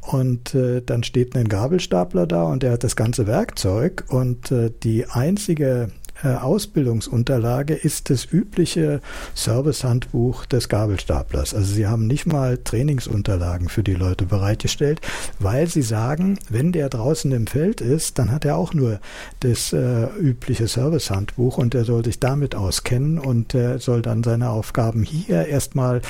[0.00, 4.04] Und äh, dann steht ein Gabelstapler da und der hat das ganze Werkzeug.
[4.08, 5.90] Und äh, die einzige
[6.28, 9.00] Ausbildungsunterlage ist das übliche
[9.34, 11.54] Servicehandbuch des Gabelstaplers.
[11.54, 15.00] Also sie haben nicht mal Trainingsunterlagen für die Leute bereitgestellt,
[15.38, 19.00] weil sie sagen, wenn der draußen im Feld ist, dann hat er auch nur
[19.40, 24.50] das äh, übliche Servicehandbuch und er soll sich damit auskennen und er soll dann seine
[24.50, 26.02] Aufgaben hier erstmal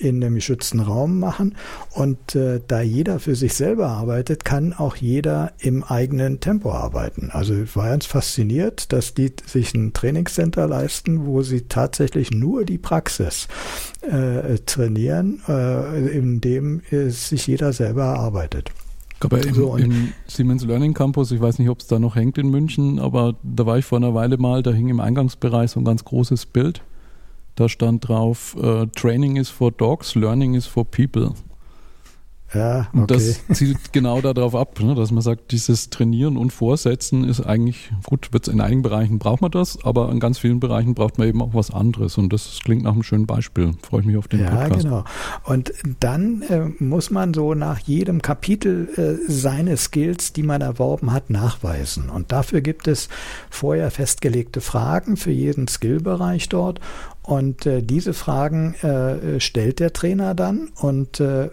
[0.00, 1.56] in einem geschützten Raum machen.
[1.90, 7.30] Und äh, da jeder für sich selber arbeitet, kann auch jeder im eigenen Tempo arbeiten.
[7.30, 12.64] Also ich war ganz fasziniert, dass die sich ein Trainingscenter leisten, wo sie tatsächlich nur
[12.64, 13.48] die Praxis
[14.00, 18.70] äh, trainieren, äh, in dem sich jeder selber arbeitet.
[19.22, 22.38] Aber im, so, im, Siemens Learning Campus, ich weiß nicht, ob es da noch hängt
[22.38, 25.80] in München, aber da war ich vor einer Weile mal, da hing im Eingangsbereich so
[25.80, 26.82] ein ganz großes Bild
[27.54, 31.34] da stand drauf, uh, Training is for dogs, Learning is for people.
[32.54, 32.98] Ja, okay.
[33.00, 37.40] Und das zielt genau darauf ab, ne, dass man sagt, dieses Trainieren und Vorsetzen ist
[37.40, 41.18] eigentlich, gut, wird's in einigen Bereichen braucht man das, aber in ganz vielen Bereichen braucht
[41.18, 42.18] man eben auch was anderes.
[42.18, 43.72] Und das klingt nach einem schönen Beispiel.
[43.82, 44.84] Freue ich mich auf den ja, Podcast.
[44.84, 45.04] Ja, genau.
[45.44, 51.12] Und dann äh, muss man so nach jedem Kapitel äh, seine Skills, die man erworben
[51.12, 52.10] hat, nachweisen.
[52.10, 53.08] Und dafür gibt es
[53.48, 56.80] vorher festgelegte Fragen für jeden Skillbereich dort.
[57.22, 61.50] Und äh, diese Fragen äh, stellt der Trainer dann und äh,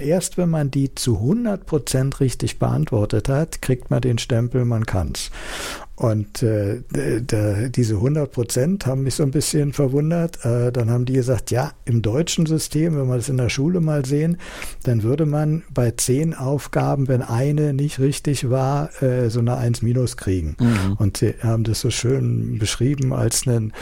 [0.00, 4.86] erst wenn man die zu 100 Prozent richtig beantwortet hat, kriegt man den Stempel, man
[4.86, 5.30] kann's.
[6.02, 6.80] Und äh,
[7.70, 10.44] diese 100 Prozent haben mich so ein bisschen verwundert.
[10.44, 13.80] Äh, dann haben die gesagt, ja, im deutschen System, wenn wir das in der Schule
[13.80, 14.38] mal sehen,
[14.84, 19.82] dann würde man bei zehn Aufgaben, wenn eine nicht richtig war, äh, so eine 1
[19.82, 20.56] minus kriegen.
[20.58, 20.94] Mhm.
[20.98, 23.72] Und sie haben das so schön beschrieben als einen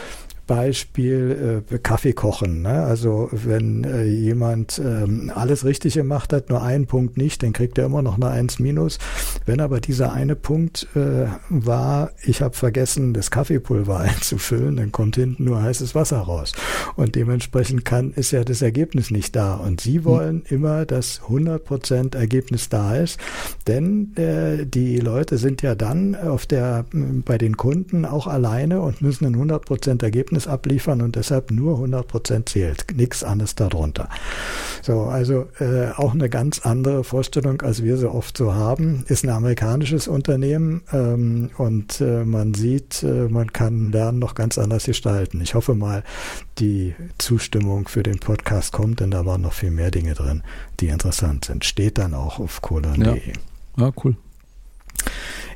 [0.51, 2.61] Beispiel äh, Kaffee kochen.
[2.61, 2.83] Ne?
[2.83, 7.77] Also wenn äh, jemand ähm, alles richtig gemacht hat, nur einen Punkt nicht, dann kriegt
[7.77, 8.99] er immer noch eine 1 minus.
[9.45, 15.15] Wenn aber dieser eine Punkt äh, war, ich habe vergessen, das Kaffeepulver einzufüllen, dann kommt
[15.15, 16.51] hinten nur heißes Wasser raus.
[16.97, 19.53] Und dementsprechend kann, ist ja das Ergebnis nicht da.
[19.53, 20.03] Und Sie hm.
[20.03, 20.57] wollen hm.
[20.57, 23.21] immer, dass 100% Ergebnis da ist,
[23.67, 29.01] denn äh, die Leute sind ja dann auf der, bei den Kunden auch alleine und
[29.01, 34.09] müssen ein 100% Ergebnis Ergebnis abliefern und deshalb nur 100 Prozent zählt, nichts anderes darunter.
[34.81, 39.03] So, also äh, auch eine ganz andere Vorstellung, als wir so oft so haben.
[39.07, 44.57] Ist ein amerikanisches Unternehmen ähm, und äh, man sieht, äh, man kann Lernen noch ganz
[44.57, 45.41] anders gestalten.
[45.41, 46.03] Ich hoffe mal,
[46.57, 50.43] die Zustimmung für den Podcast kommt, denn da waren noch viel mehr Dinge drin,
[50.79, 51.65] die interessant sind.
[51.65, 53.05] Steht dann auch auf colon.de.
[53.05, 53.85] Ja.
[53.85, 54.15] ja, cool.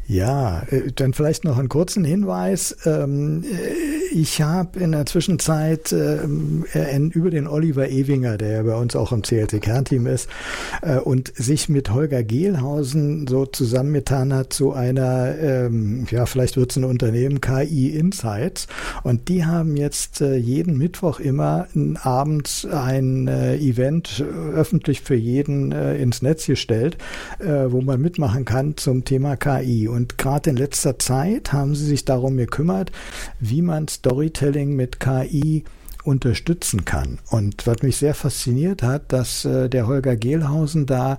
[0.08, 2.76] Ja, äh, dann vielleicht noch einen kurzen Hinweis.
[2.86, 6.64] Ähm, äh, ich habe in der Zwischenzeit ähm,
[7.14, 10.30] über den Oliver Ewinger, der ja bei uns auch im CLT-Kernteam ist,
[10.84, 16.70] äh, und sich mit Holger Gehlhausen so zusammengetan hat zu einer, ähm, ja, vielleicht wird
[16.70, 18.68] es ein Unternehmen, KI Insights.
[19.02, 21.68] Und die haben jetzt jeden Mittwoch immer
[22.02, 26.98] abends ein Event öffentlich für jeden ins Netz gestellt,
[27.40, 29.88] wo man mitmachen kann zum Thema KI.
[29.96, 32.92] Und gerade in letzter Zeit haben sie sich darum gekümmert,
[33.40, 35.64] wie man Storytelling mit KI
[36.06, 37.20] unterstützen kann.
[37.30, 41.18] Und was mich sehr fasziniert hat, dass äh, der Holger Gehlhausen da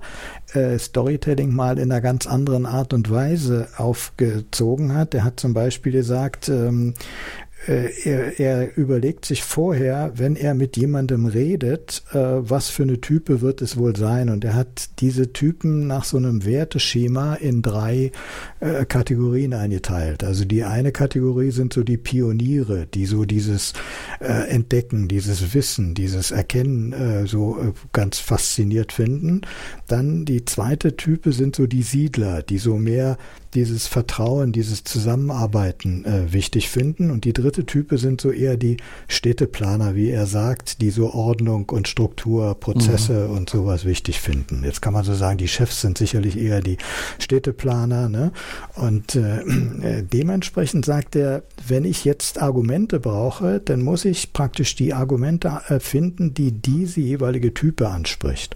[0.53, 5.13] äh, Storytelling mal in einer ganz anderen Art und Weise aufgezogen hat.
[5.13, 10.77] Er hat zum Beispiel gesagt, ähm, äh, er, er, überlegt sich vorher, wenn er mit
[10.77, 14.29] jemandem redet, äh, was für eine Type wird es wohl sein.
[14.29, 18.11] Und er hat diese Typen nach so einem Werteschema in drei
[18.59, 20.23] äh, Kategorien eingeteilt.
[20.23, 23.73] Also die eine Kategorie sind so die Pioniere, die so dieses
[24.19, 29.41] äh, Entdecken, dieses Wissen, dieses Erkennen äh, so äh, ganz fasziniert finden.
[29.87, 33.17] Dann die zweite Type sind so die Siedler, die so mehr
[33.53, 37.11] dieses Vertrauen, dieses Zusammenarbeiten äh, wichtig finden.
[37.11, 41.69] Und die dritte Type sind so eher die Städteplaner, wie er sagt, die so Ordnung
[41.69, 43.37] und Struktur, Prozesse mhm.
[43.37, 44.63] und sowas wichtig finden.
[44.63, 46.77] Jetzt kann man so sagen, die Chefs sind sicherlich eher die
[47.19, 48.09] Städteplaner.
[48.09, 48.31] Ne?
[48.75, 54.75] Und äh, äh dementsprechend sagt er, wenn ich jetzt Argumente brauche, dann muss ich praktisch
[54.75, 58.55] die Argumente äh, finden, die diese jeweilige Type anspricht.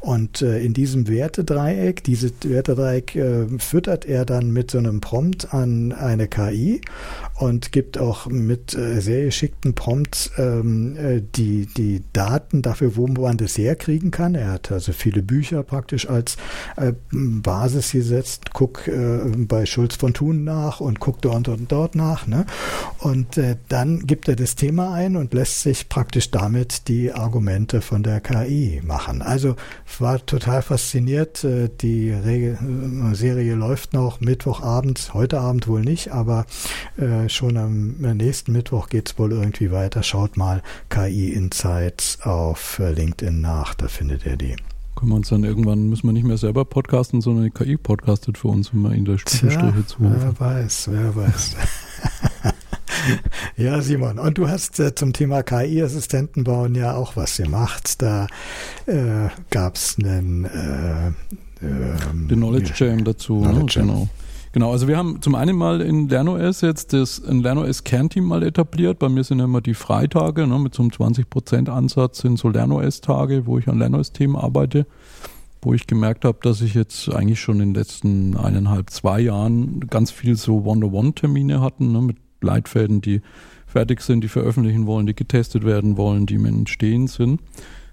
[0.00, 5.52] Und äh, in diesem Wertedreieck, dieses Wertedreieck äh, füttert er dann mit so einem Prompt
[5.52, 6.80] an eine KI
[7.38, 13.06] und gibt auch mit äh, sehr geschickten Prompts ähm, äh, die, die Daten dafür, wo
[13.06, 14.34] man das herkriegen kann.
[14.34, 16.36] Er hat also viele Bücher praktisch als
[16.76, 18.52] äh, Basis gesetzt.
[18.52, 22.26] Guck äh, bei Schulz von Thun nach und guck dort und dort nach.
[22.26, 22.44] Ne?
[22.98, 27.82] Und äh, dann gibt er das Thema ein und lässt sich praktisch damit die Argumente
[27.82, 29.22] von der KI machen.
[29.22, 29.54] Also
[30.00, 31.44] war total fasziniert.
[31.44, 32.58] Äh, die Re
[33.12, 36.46] Serie läuft noch Mittwochabends, heute Abend wohl nicht, aber
[36.96, 40.02] äh, schon am nächsten Mittwoch geht es wohl irgendwie weiter.
[40.02, 44.56] Schaut mal KI Insights auf äh, LinkedIn nach, da findet ihr die.
[44.96, 48.36] Können wir uns dann irgendwann, müssen wir nicht mehr selber podcasten, sondern die KI podcastet
[48.38, 50.16] für uns, wenn wir in der Spielstriche zurufen.
[50.18, 51.56] Wer weiß, wer weiß.
[53.56, 58.02] ja, Simon, und du hast äh, zum Thema KI-Assistenten bauen ja auch was gemacht.
[58.02, 58.26] Da
[58.86, 61.12] äh, gab es einen äh,
[61.62, 63.40] ähm, den Knowledge Jam dazu.
[63.40, 63.86] Knowledge ne?
[63.86, 64.08] Genau.
[64.58, 68.42] Genau, also wir haben zum einen mal in LernOS jetzt das ein LernOS Kernteam mal
[68.42, 68.98] etabliert.
[68.98, 73.46] Bei mir sind immer die Freitage ne, mit so einem 20% Ansatz sind so LernOS-Tage,
[73.46, 74.88] wo ich an LernOS-Themen arbeite,
[75.62, 79.78] wo ich gemerkt habe, dass ich jetzt eigentlich schon in den letzten eineinhalb, zwei Jahren
[79.88, 83.22] ganz viel so One-to-One-Termine hatten, ne, mit Leitfäden, die
[83.68, 87.42] fertig sind, die veröffentlichen wollen, die getestet werden wollen, die im Entstehen sind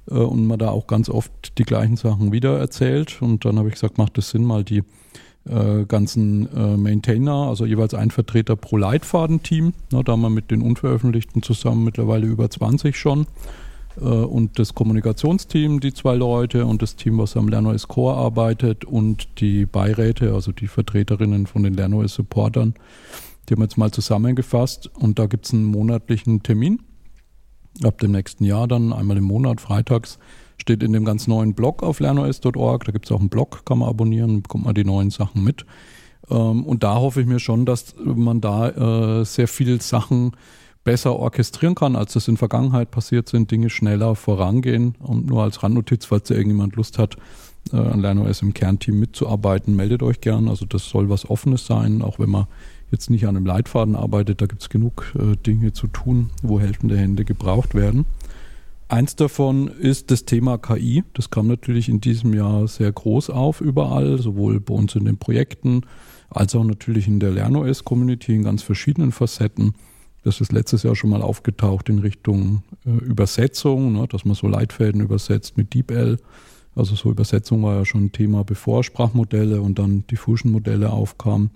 [0.09, 3.21] äh, und man da auch ganz oft die gleichen Sachen wieder erzählt.
[3.21, 4.81] Und dann habe ich gesagt, macht es Sinn, mal die
[5.49, 9.73] äh, ganzen äh, Maintainer, also jeweils ein Vertreter pro Leitfadenteam.
[9.91, 13.27] Ne, da haben wir mit den Unveröffentlichten zusammen mittlerweile über 20 schon.
[13.97, 18.85] Äh, und das Kommunikationsteam, die zwei Leute und das Team, was am LernOS Core arbeitet
[18.85, 22.73] und die Beiräte, also die Vertreterinnen von den LernOS Supportern.
[23.47, 26.79] Die haben wir jetzt mal zusammengefasst und da gibt es einen monatlichen Termin
[27.83, 30.19] ab dem nächsten Jahr dann einmal im Monat, freitags,
[30.57, 32.83] steht in dem ganz neuen Blog auf lernos.org.
[32.85, 35.65] Da gibt es auch einen Blog, kann man abonnieren, bekommt man die neuen Sachen mit.
[36.29, 40.31] Ähm, und da hoffe ich mir schon, dass man da äh, sehr viele Sachen
[40.83, 44.95] besser orchestrieren kann, als das in Vergangenheit passiert sind, Dinge schneller vorangehen.
[44.99, 47.17] Und nur als Randnotiz, falls irgendjemand Lust hat,
[47.73, 50.47] äh, an LernOS im Kernteam mitzuarbeiten, meldet euch gern.
[50.47, 52.45] Also das soll was Offenes sein, auch wenn man
[52.91, 56.59] jetzt nicht an einem Leitfaden arbeitet, da gibt es genug äh, Dinge zu tun, wo
[56.59, 58.05] helfende Hände gebraucht werden.
[58.87, 61.03] Eins davon ist das Thema KI.
[61.13, 65.17] Das kam natürlich in diesem Jahr sehr groß auf überall, sowohl bei uns in den
[65.17, 65.81] Projekten
[66.29, 69.73] als auch natürlich in der LernOS-Community in ganz verschiedenen Facetten.
[70.23, 74.47] Das ist letztes Jahr schon mal aufgetaucht in Richtung äh, Übersetzung, ne, dass man so
[74.47, 76.17] Leitfäden übersetzt mit DeepL.
[76.75, 81.51] Also so Übersetzung war ja schon ein Thema, bevor Sprachmodelle und dann Diffusion-Modelle aufkamen.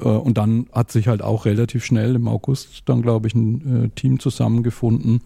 [0.00, 3.84] Äh, und dann hat sich halt auch relativ schnell im August dann, glaube ich, ein
[3.84, 5.16] äh, Team zusammengefunden,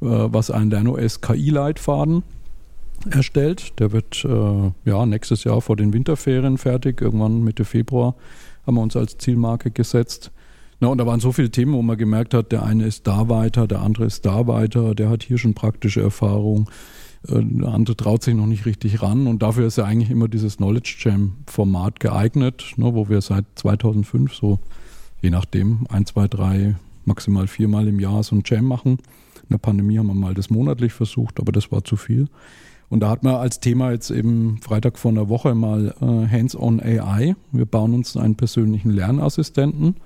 [0.00, 2.22] äh, was einen LernOS KI-Leitfaden
[3.10, 3.80] erstellt.
[3.80, 4.24] Der wird
[4.84, 7.00] ja nächstes Jahr vor den Winterferien fertig.
[7.00, 8.14] Irgendwann Mitte Februar
[8.64, 10.30] haben wir uns als Zielmarke gesetzt.
[10.78, 13.28] Na, und da waren so viele Themen, wo man gemerkt hat, der eine ist da
[13.28, 16.70] weiter, der andere ist da weiter, der hat hier schon praktische Erfahrung.
[17.28, 20.28] Äh, der andere traut sich noch nicht richtig ran und dafür ist ja eigentlich immer
[20.28, 24.58] dieses Knowledge Jam Format geeignet, ne, wo wir seit 2005 so,
[25.20, 28.98] je nachdem, ein, zwei, drei, maximal viermal im Jahr so ein Jam machen.
[29.42, 32.28] In der Pandemie haben wir mal das monatlich versucht, aber das war zu viel.
[32.88, 36.80] Und da hat man als Thema jetzt eben Freitag vor einer Woche mal äh, Hands-on
[36.80, 37.34] AI.
[37.50, 39.96] Wir bauen uns einen persönlichen Lernassistenten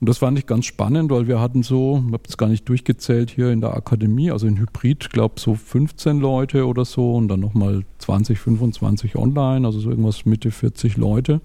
[0.00, 2.66] und das fand ich ganz spannend, weil wir hatten so, ich habe es gar nicht
[2.68, 7.28] durchgezählt hier in der Akademie, also in Hybrid, glaube so 15 Leute oder so und
[7.28, 11.42] dann nochmal 20, 25 online, also so irgendwas Mitte 40 Leute.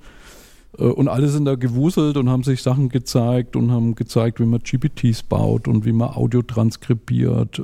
[0.77, 4.45] Äh, und alle sind da gewuselt und haben sich Sachen gezeigt und haben gezeigt, wie
[4.45, 7.61] man GPTs baut und wie man Audio transkribiert.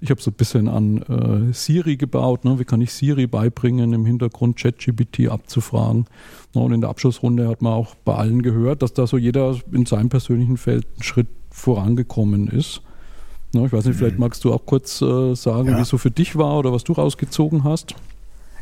[0.00, 2.44] Ich habe so ein bisschen an äh, Siri gebaut.
[2.44, 2.58] Ne?
[2.58, 6.06] Wie kann ich Siri beibringen, im Hintergrund ChatGPT abzufragen?
[6.54, 6.62] Ne?
[6.62, 9.84] Und in der Abschlussrunde hat man auch bei allen gehört, dass da so jeder in
[9.84, 12.82] seinem persönlichen Feld einen Schritt vorangekommen ist.
[13.52, 13.66] Ne?
[13.66, 14.20] Ich weiß nicht, vielleicht mhm.
[14.20, 15.76] magst du auch kurz äh, sagen, ja.
[15.76, 17.94] wie es so für dich war oder was du rausgezogen hast.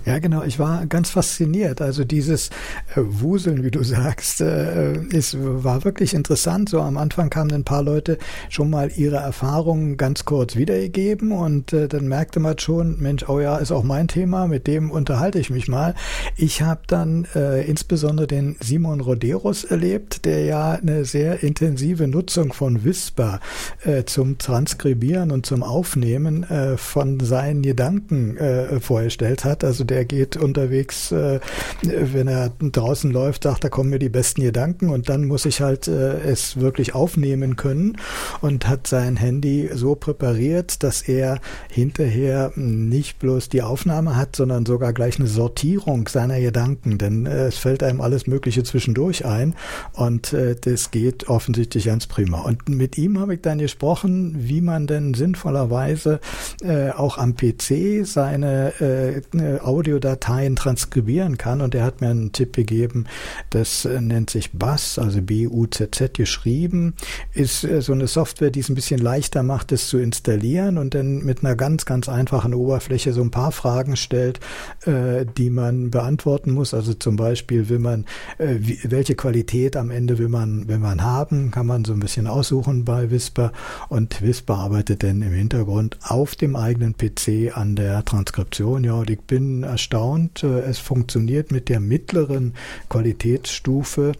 [0.04, 0.42] Ja, genau.
[0.42, 1.80] Ich war ganz fasziniert.
[1.80, 2.48] Also dieses
[2.94, 6.68] äh, Wuseln, wie du sagst, äh, ist, war wirklich interessant.
[6.68, 11.72] So am Anfang kamen ein paar Leute schon mal ihre Erfahrungen ganz kurz wiedergegeben und
[11.72, 15.38] äh, dann merkte man schon, Mensch, oh ja, ist auch mein Thema, mit dem unterhalte
[15.38, 15.94] ich mich mal.
[16.36, 22.52] Ich habe dann äh, insbesondere den Simon Roderos erlebt, der ja eine sehr intensive Nutzung
[22.52, 23.40] von Whisper
[23.84, 29.64] äh, zum Transkribieren und zum Aufnehmen äh, von seinen Gedanken äh, vorgestellt hat.
[29.64, 31.40] Also der er geht unterwegs, äh,
[31.82, 35.60] wenn er draußen läuft, sagt, da kommen mir die besten Gedanken und dann muss ich
[35.60, 37.96] halt äh, es wirklich aufnehmen können
[38.40, 44.66] und hat sein Handy so präpariert, dass er hinterher nicht bloß die Aufnahme hat, sondern
[44.66, 49.56] sogar gleich eine Sortierung seiner Gedanken, denn äh, es fällt einem alles Mögliche zwischendurch ein
[49.94, 52.42] und äh, das geht offensichtlich ganz prima.
[52.42, 56.20] Und mit ihm habe ich dann gesprochen, wie man denn sinnvollerweise
[56.62, 61.60] äh, auch am PC seine äh, Audiodateien transkribieren kann.
[61.60, 63.06] Und er hat mir einen Tipp gegeben,
[63.50, 66.94] das äh, nennt sich BUZZ, also B-U-Z-Z geschrieben,
[67.32, 70.94] ist äh, so eine Software, die es ein bisschen leichter macht, es zu installieren und
[70.94, 74.40] dann mit einer ganz, ganz einfachen Oberfläche so ein paar Fragen stellt,
[74.84, 76.74] äh, die man beantworten muss.
[76.74, 78.04] Also zum Beispiel will man,
[78.38, 82.84] welche Qualität am Ende will man, will man haben, kann man so ein bisschen aussuchen
[82.84, 83.52] bei Whisper
[83.88, 88.84] und Whisper arbeitet dann im Hintergrund auf dem eigenen PC an der Transkription.
[88.84, 90.42] Ja, und ich bin erstaunt.
[90.42, 92.54] Äh, es funktioniert mit der mittleren
[92.88, 94.12] Qualitätsstufe,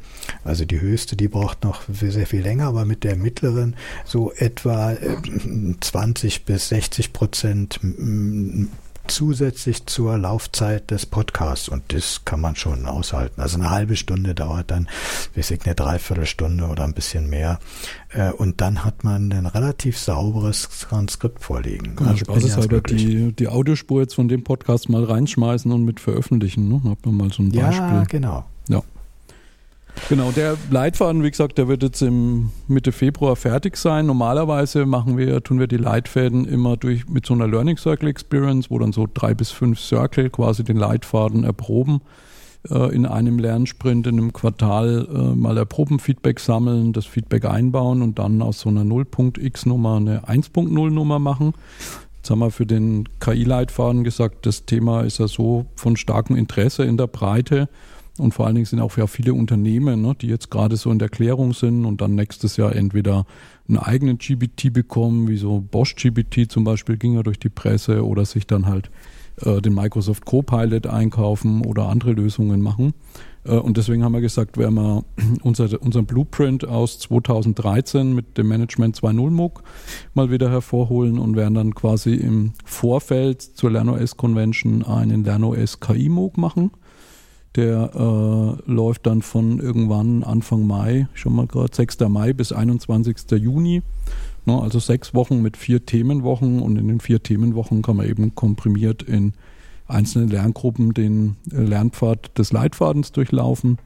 [0.45, 4.97] also die höchste, die braucht noch sehr viel länger, aber mit der mittleren so etwa
[5.81, 7.81] 20 äh, bis 60 Prozent
[9.09, 13.41] zusätzlich zur Laufzeit des Podcasts und das kann man schon aushalten.
[13.41, 14.89] Also eine halbe Stunde dauert dann,
[15.35, 17.59] weiß ich, eine Dreiviertelstunde oder ein bisschen mehr
[18.11, 21.97] äh, und dann hat man ein relativ sauberes Transkript vorliegen.
[22.01, 25.85] Ja, also Spaß ist halt die, die Audiospur jetzt von dem Podcast mal reinschmeißen und
[25.85, 26.69] mit veröffentlichen.
[26.69, 26.83] Ne?
[26.91, 27.87] Hat man mal so ein Beispiel.
[27.87, 28.45] Ja, genau.
[30.09, 34.07] Genau, der Leitfaden, wie gesagt, der wird jetzt im Mitte Februar fertig sein.
[34.07, 38.71] Normalerweise machen wir, tun wir die Leitfäden immer durch mit so einer Learning Circle Experience,
[38.71, 42.01] wo dann so drei bis fünf Circle quasi den Leitfaden erproben
[42.71, 48.03] äh, in einem Lernsprint in einem Quartal äh, mal erproben, Feedback sammeln, das Feedback einbauen
[48.03, 51.53] und dann aus so einer 0.x-Nummer eine 1.0-Nummer machen.
[52.17, 56.85] Jetzt haben wir für den KI-Leitfaden gesagt, das Thema ist ja so von starkem Interesse
[56.85, 57.69] in der Breite,
[58.19, 60.99] Und vor allen Dingen sind auch ja viele Unternehmen, ne, die jetzt gerade so in
[60.99, 63.27] der Klärung sind und dann nächstes Jahr entweder
[63.69, 68.05] einen eigenen GBT bekommen, wie so Bosch GBT zum Beispiel ging ja durch die Presse
[68.05, 68.91] oder sich dann halt
[69.43, 72.95] äh, den Microsoft Copilot einkaufen oder andere Lösungen machen.
[73.45, 75.05] Äh, und deswegen haben wir gesagt, werden wir
[75.43, 79.63] unser, unseren Blueprint aus 2013 mit dem Management 2.0 MOOC
[80.15, 86.09] mal wieder hervorholen und werden dann quasi im Vorfeld zur LernOS Convention einen LernOS KI
[86.09, 86.71] MOOC machen.
[87.57, 92.01] Der äh, läuft dann von irgendwann Anfang Mai, schon mal gerade 6.
[92.09, 93.17] Mai bis 21.
[93.33, 93.83] Juni.
[94.47, 98.35] Ne, also sechs Wochen mit vier Themenwochen und in den vier Themenwochen kann man eben
[98.35, 99.35] komprimiert in
[99.87, 103.79] einzelnen Lerngruppen den Lernpfad des Leitfadens durchlaufen.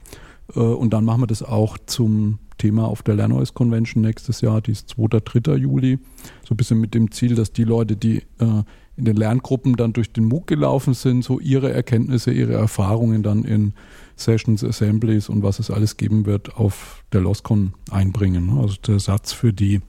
[0.54, 4.60] Äh, und dann machen wir das auch zum Thema auf der LernOS Convention nächstes Jahr,
[4.60, 5.18] die ist 2.
[5.24, 5.56] 3.
[5.56, 5.98] Juli.
[6.46, 8.62] So ein bisschen mit dem Ziel, dass die Leute, die äh,
[8.97, 13.45] in den Lerngruppen dann durch den MOOC gelaufen sind, so ihre Erkenntnisse, ihre Erfahrungen dann
[13.45, 13.72] in
[14.16, 18.59] Sessions, Assemblies und was es alles geben wird, auf der LOSCON einbringen.
[18.59, 19.80] Also der Satz für die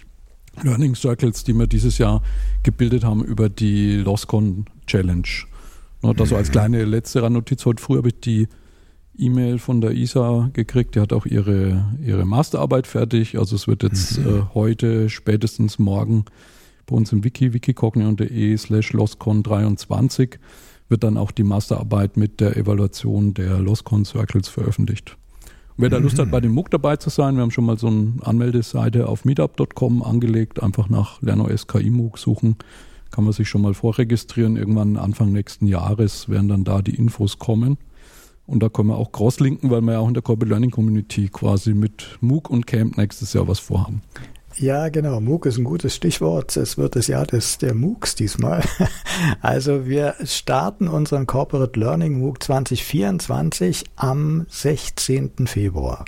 [0.62, 2.22] Learning Circles, die wir dieses Jahr
[2.64, 5.28] gebildet haben über die LOSCON Challenge.
[6.02, 7.66] Das so als kleine letzte Randnotiz.
[7.66, 8.48] Heute früh habe ich die
[9.18, 10.96] E-Mail von der ISA gekriegt.
[10.96, 13.38] Die hat auch ihre, ihre Masterarbeit fertig.
[13.38, 14.28] Also es wird jetzt mhm.
[14.28, 16.26] äh, heute, spätestens morgen
[16.86, 20.38] bei uns im Wiki, wikicognion.de slash loscon23
[20.90, 25.18] wird dann auch die Masterarbeit mit der Evaluation der Loscon Circles veröffentlicht.
[25.76, 27.88] Wer da Lust hat, bei dem MOOC dabei zu sein, wir haben schon mal so
[27.88, 32.58] eine Anmeldeseite auf meetup.com angelegt, einfach nach LernOS KI MOOC suchen,
[33.10, 34.56] kann man sich schon mal vorregistrieren.
[34.56, 37.78] Irgendwann Anfang nächsten Jahres werden dann da die Infos kommen.
[38.46, 41.30] Und da können wir auch crosslinken, weil wir ja auch in der Corporate Learning Community
[41.30, 44.02] quasi mit MOOC und Camp nächstes Jahr was vorhaben.
[44.58, 45.20] Ja, genau.
[45.20, 46.56] MOOC ist ein gutes Stichwort.
[46.58, 48.64] Es wird das Jahr des, der MOOCs diesmal.
[49.42, 55.46] Also wir starten unseren Corporate Learning MOOC 2024 am 16.
[55.46, 56.06] Februar.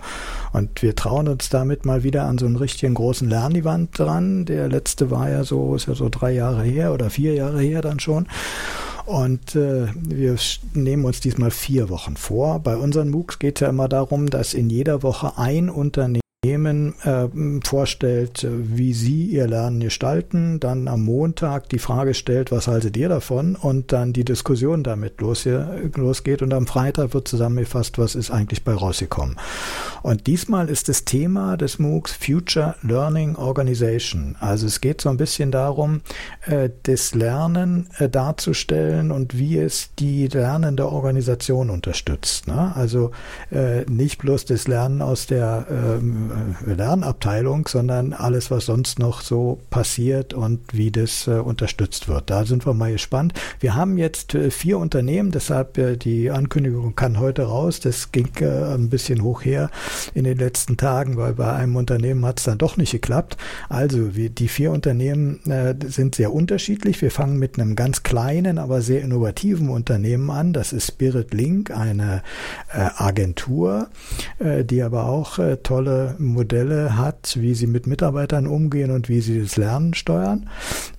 [0.53, 4.45] Und wir trauen uns damit mal wieder an so einen richtigen großen Lernevent dran.
[4.45, 7.81] Der letzte war ja so, ist ja so drei Jahre her oder vier Jahre her
[7.81, 8.27] dann schon.
[9.05, 10.35] Und äh, wir
[10.73, 12.59] nehmen uns diesmal vier Wochen vor.
[12.59, 16.24] Bei unseren MOOCs geht es ja immer darum, dass in jeder Woche ein Unternehmen
[17.63, 23.09] vorstellt, wie sie ihr Lernen gestalten, dann am Montag die Frage stellt, was haltet ihr
[23.09, 25.47] davon und dann die Diskussion damit los,
[25.95, 29.37] losgeht und am Freitag wird zusammengefasst, was ist eigentlich bei rausgekommen.
[30.01, 34.35] Und diesmal ist das Thema des MOOCs Future Learning Organization.
[34.39, 36.01] Also es geht so ein bisschen darum,
[36.45, 42.47] äh, das Lernen äh, darzustellen und wie es die lernende Organisation unterstützt.
[42.47, 42.73] Ne?
[42.75, 43.11] Also
[43.51, 46.34] äh, nicht bloß das Lernen aus der ähm, äh,
[46.65, 52.29] Lernabteilung, sondern alles, was sonst noch so passiert und wie das äh, unterstützt wird.
[52.29, 53.33] Da sind wir mal gespannt.
[53.59, 57.79] Wir haben jetzt äh, vier Unternehmen, deshalb äh, die Ankündigung kann heute raus.
[57.79, 59.69] Das ging ein bisschen hoch her
[60.13, 63.37] in den letzten Tagen, weil bei einem Unternehmen hat es dann doch nicht geklappt.
[63.69, 65.39] Also die vier Unternehmen
[65.87, 67.01] sind sehr unterschiedlich.
[67.01, 70.53] Wir fangen mit einem ganz kleinen, aber sehr innovativen Unternehmen an.
[70.53, 72.23] Das ist Spirit Link, eine
[72.71, 73.87] Agentur,
[74.39, 79.57] die aber auch tolle Modelle hat, wie sie mit Mitarbeitern umgehen und wie sie das
[79.57, 80.49] Lernen steuern.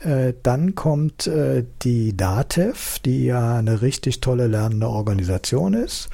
[0.01, 6.09] Äh, dann kommt äh, die DATEV, die ja eine richtig tolle lernende Organisation ist.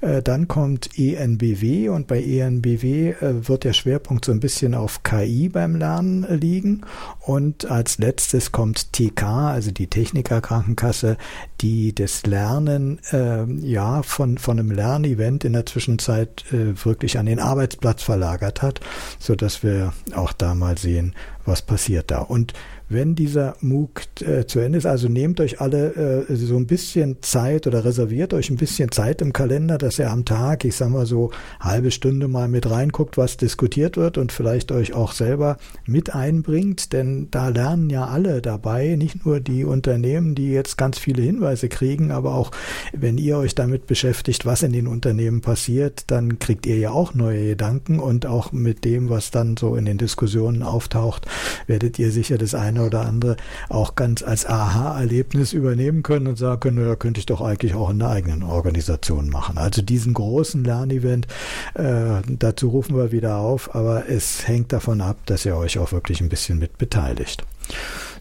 [0.00, 5.02] Äh, dann kommt ENBW und bei ENBW äh, wird der Schwerpunkt so ein bisschen auf
[5.02, 6.82] KI beim Lernen liegen.
[7.20, 11.16] Und als letztes kommt TK, also die Techniker Krankenkasse,
[11.60, 17.26] die das Lernen äh, ja von, von einem Lernevent in der Zwischenzeit äh, wirklich an
[17.26, 18.80] den Arbeitsplatz verlagert hat,
[19.18, 21.14] so dass wir auch da mal sehen,
[21.44, 22.18] was passiert da.
[22.18, 22.52] Und
[22.94, 24.86] wenn dieser MOOC äh, zu Ende ist.
[24.86, 29.20] Also nehmt euch alle äh, so ein bisschen Zeit oder reserviert euch ein bisschen Zeit
[29.20, 31.30] im Kalender, dass ihr am Tag, ich sag mal so
[31.60, 36.92] halbe Stunde mal mit reinguckt, was diskutiert wird und vielleicht euch auch selber mit einbringt,
[36.92, 41.68] denn da lernen ja alle dabei, nicht nur die Unternehmen, die jetzt ganz viele Hinweise
[41.68, 42.52] kriegen, aber auch
[42.92, 47.14] wenn ihr euch damit beschäftigt, was in den Unternehmen passiert, dann kriegt ihr ja auch
[47.14, 51.26] neue Gedanken und auch mit dem, was dann so in den Diskussionen auftaucht,
[51.66, 53.36] werdet ihr sicher das eine oder andere
[53.68, 57.90] auch ganz als Aha-Erlebnis übernehmen können und sagen können, da könnte ich doch eigentlich auch
[57.90, 59.58] in einer eigenen Organisation machen.
[59.58, 61.26] Also diesen großen Lernevent,
[61.74, 65.92] äh, dazu rufen wir wieder auf, aber es hängt davon ab, dass ihr euch auch
[65.92, 67.44] wirklich ein bisschen mit beteiligt.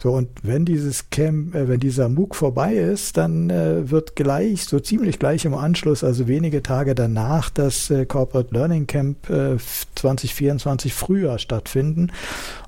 [0.04, 4.66] So, und wenn dieses Camp, äh, wenn dieser MOOC vorbei ist, dann äh, wird gleich,
[4.66, 9.56] so ziemlich gleich im Anschluss, also wenige Tage danach, das äh, Corporate Learning Camp äh,
[9.96, 12.12] 2024 Frühjahr stattfinden.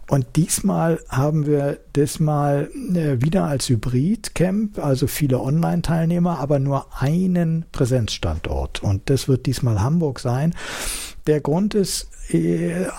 [0.10, 7.66] Und diesmal haben wir diesmal äh, wieder als Hybrid-Camp, also viele Online-Teilnehmer, aber nur einen
[7.74, 8.82] Präsenzstandort.
[8.82, 10.54] Und das wird diesmal Hamburg sein.
[11.28, 12.24] Der Grund ist, äh,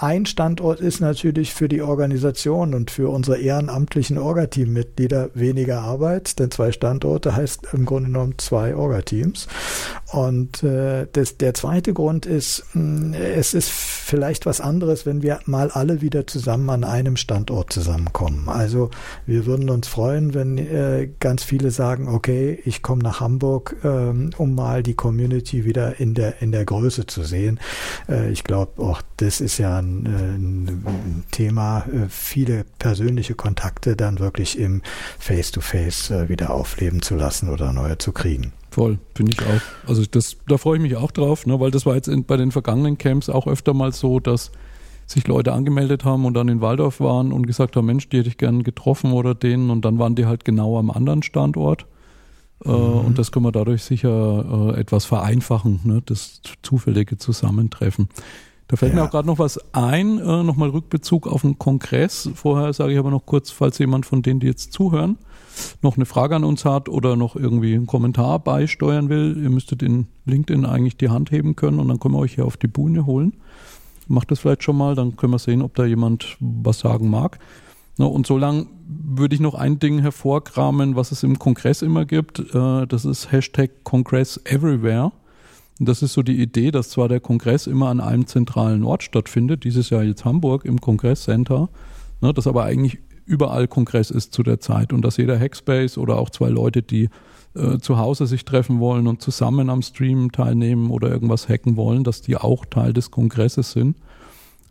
[0.00, 6.50] ein Standort ist natürlich für die Organisation und für unsere ehrenamtlichen Orga-Team-Mitglieder weniger Arbeit, denn
[6.50, 9.48] zwei Standorte heißt im Grunde genommen zwei Orga-Teams.
[10.12, 15.70] Und äh, das, der zweite Grund ist, es ist vielleicht was anderes, wenn wir mal
[15.70, 18.48] alle wieder zusammen an einem Standort zusammenkommen.
[18.48, 18.90] Also
[19.26, 24.30] wir würden uns freuen, wenn äh, ganz viele sagen, okay, ich komme nach Hamburg, ähm,
[24.36, 27.58] um mal die Community wieder in der in der Größe zu sehen.
[28.08, 34.18] Äh, ich glaube, auch das ist ja ein, ein Thema, äh, viele persönliche Kontakte dann
[34.18, 34.82] wirklich im
[35.18, 38.52] Face-to-Face -face, äh, wieder aufleben zu lassen oder neue zu kriegen.
[38.70, 39.88] Voll, finde ich auch.
[39.88, 42.36] Also das, da freue ich mich auch drauf, ne, weil das war jetzt in, bei
[42.36, 44.52] den vergangenen Camps auch öfter mal so, dass
[45.06, 48.28] sich Leute angemeldet haben und dann in Waldorf waren und gesagt haben, Mensch, die hätte
[48.28, 51.86] ich gern getroffen oder den und dann waren die halt genau am anderen Standort.
[52.64, 53.06] Äh, mhm.
[53.06, 56.02] Und das können wir dadurch sicher äh, etwas vereinfachen, ne?
[56.04, 58.08] das zufällige Zusammentreffen.
[58.68, 59.00] Da fällt ja.
[59.00, 62.28] mir auch gerade noch was ein, äh, nochmal Rückbezug auf den Kongress.
[62.34, 65.18] Vorher sage ich aber noch kurz, falls jemand von denen, die jetzt zuhören,
[65.82, 69.82] noch eine Frage an uns hat oder noch irgendwie einen Kommentar beisteuern will, ihr müsstet
[69.82, 72.66] in LinkedIn eigentlich die Hand heben können und dann können wir euch hier auf die
[72.66, 73.34] Bühne holen.
[74.08, 77.38] Macht das vielleicht schon mal, dann können wir sehen, ob da jemand was sagen mag.
[77.98, 82.04] Na, und so lang würde ich noch ein Ding hervorkramen, was es im Kongress immer
[82.04, 82.40] gibt.
[82.54, 85.12] Äh, das ist Hashtag Congress Everywhere.
[85.78, 89.64] Das ist so die Idee, dass zwar der Kongress immer an einem zentralen Ort stattfindet,
[89.64, 91.68] dieses Jahr jetzt Hamburg im Kongresscenter,
[92.22, 96.16] ne, dass aber eigentlich überall Kongress ist zu der Zeit und dass jeder Hackspace oder
[96.18, 97.10] auch zwei Leute, die
[97.54, 102.04] äh, zu Hause sich treffen wollen und zusammen am Stream teilnehmen oder irgendwas hacken wollen,
[102.04, 103.96] dass die auch Teil des Kongresses sind.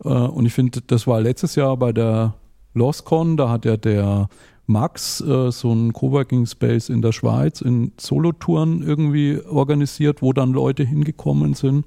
[0.04, 2.34] Äh, und ich finde, das war letztes Jahr bei der
[2.74, 4.28] LostCon, da hat ja der
[4.66, 10.52] Max äh, so ein Coworking Space in der Schweiz in Solotouren irgendwie organisiert, wo dann
[10.52, 11.84] Leute hingekommen sind.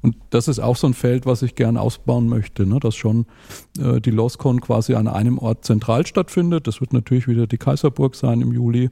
[0.00, 2.80] Und das ist auch so ein Feld, was ich gern ausbauen möchte, ne?
[2.80, 3.26] dass schon
[3.78, 6.66] äh, die LostCon quasi an einem Ort zentral stattfindet.
[6.66, 8.90] Das wird natürlich wieder die Kaiserburg sein im Juli.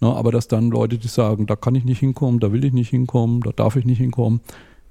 [0.00, 0.12] Ne?
[0.12, 2.90] Aber dass dann Leute, die sagen, da kann ich nicht hinkommen, da will ich nicht
[2.90, 4.40] hinkommen, da darf ich nicht hinkommen,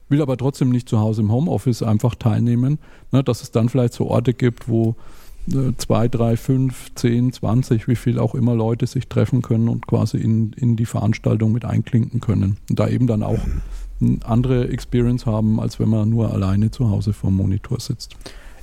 [0.08, 2.80] will aber trotzdem nicht zu Hause im Homeoffice einfach teilnehmen,
[3.12, 3.26] ne?
[3.26, 4.95] dass es dann vielleicht so Orte gibt, wo
[5.78, 10.18] zwei, drei, fünf, zehn, zwanzig, wie viel auch immer Leute sich treffen können und quasi
[10.18, 12.58] in, in die Veranstaltung mit einklinken können.
[12.70, 13.39] Und da eben dann auch
[14.02, 18.16] eine andere Experience haben, als wenn man nur alleine zu Hause vorm Monitor sitzt.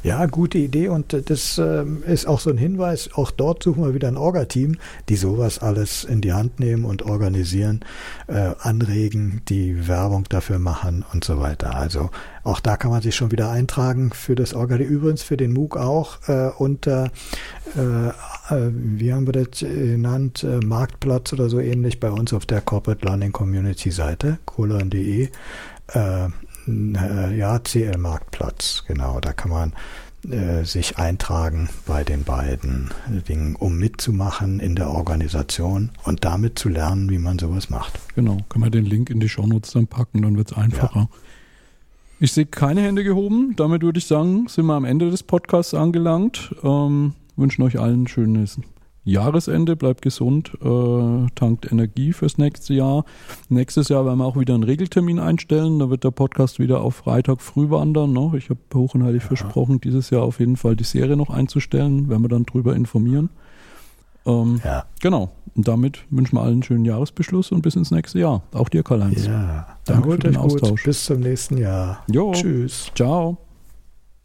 [0.02, 3.10] Ja, gute Idee und das ähm, ist auch so ein Hinweis.
[3.14, 4.76] Auch dort suchen wir wieder ein Orga-Team,
[5.08, 7.80] die sowas alles in die Hand nehmen und organisieren,
[8.28, 11.74] äh, anregen, die Werbung dafür machen und so weiter.
[11.74, 12.10] Also
[12.44, 14.76] auch da kann man sich schon wieder eintragen für das Orga.
[14.76, 17.10] Übrigens für den MOOC auch äh, unter,
[17.76, 22.46] äh, äh, wie haben wir das genannt, äh, Marktplatz oder so ähnlich bei uns auf
[22.46, 25.24] der Corporate Learning Community Seite, colon.de.
[25.24, 25.28] Äh,
[25.88, 26.28] äh,
[26.66, 29.72] ja, CL Marktplatz, genau, da kann man
[30.30, 32.90] äh, sich eintragen bei den beiden
[33.28, 38.00] Dingen, um mitzumachen in der Organisation und damit zu lernen, wie man sowas macht.
[38.14, 41.00] Genau, kann man den Link in die Shownotes dann packen, dann wird es einfacher.
[41.00, 41.08] Ja.
[42.18, 43.54] Ich sehe keine Hände gehoben.
[43.56, 46.54] Damit würde ich sagen, sind wir am Ende des Podcasts angelangt.
[46.64, 48.58] Ähm, wünschen euch allen ein schönes
[49.06, 53.04] Jahresende, bleibt gesund, äh, tankt Energie fürs nächste Jahr.
[53.48, 55.78] Nächstes Jahr werden wir auch wieder einen Regeltermin einstellen.
[55.78, 58.12] Da wird der Podcast wieder auf Freitag früh wandern.
[58.12, 58.32] Ne?
[58.36, 59.28] Ich habe hoch und heilig ja.
[59.28, 62.08] versprochen, dieses Jahr auf jeden Fall die Serie noch einzustellen.
[62.08, 63.30] Werden wir dann drüber informieren.
[64.26, 64.84] Ähm, ja.
[65.00, 65.30] Genau.
[65.54, 68.42] Und damit wünschen wir allen einen schönen Jahresbeschluss und bis ins nächste Jahr.
[68.52, 69.24] Auch dir, Karl-Heinz.
[69.24, 69.78] Ja.
[69.84, 70.82] Danke für den Austausch.
[70.82, 70.84] Gut.
[70.84, 72.02] Bis zum nächsten Jahr.
[72.10, 72.32] Jo.
[72.32, 72.90] Tschüss.
[72.94, 73.38] Ciao.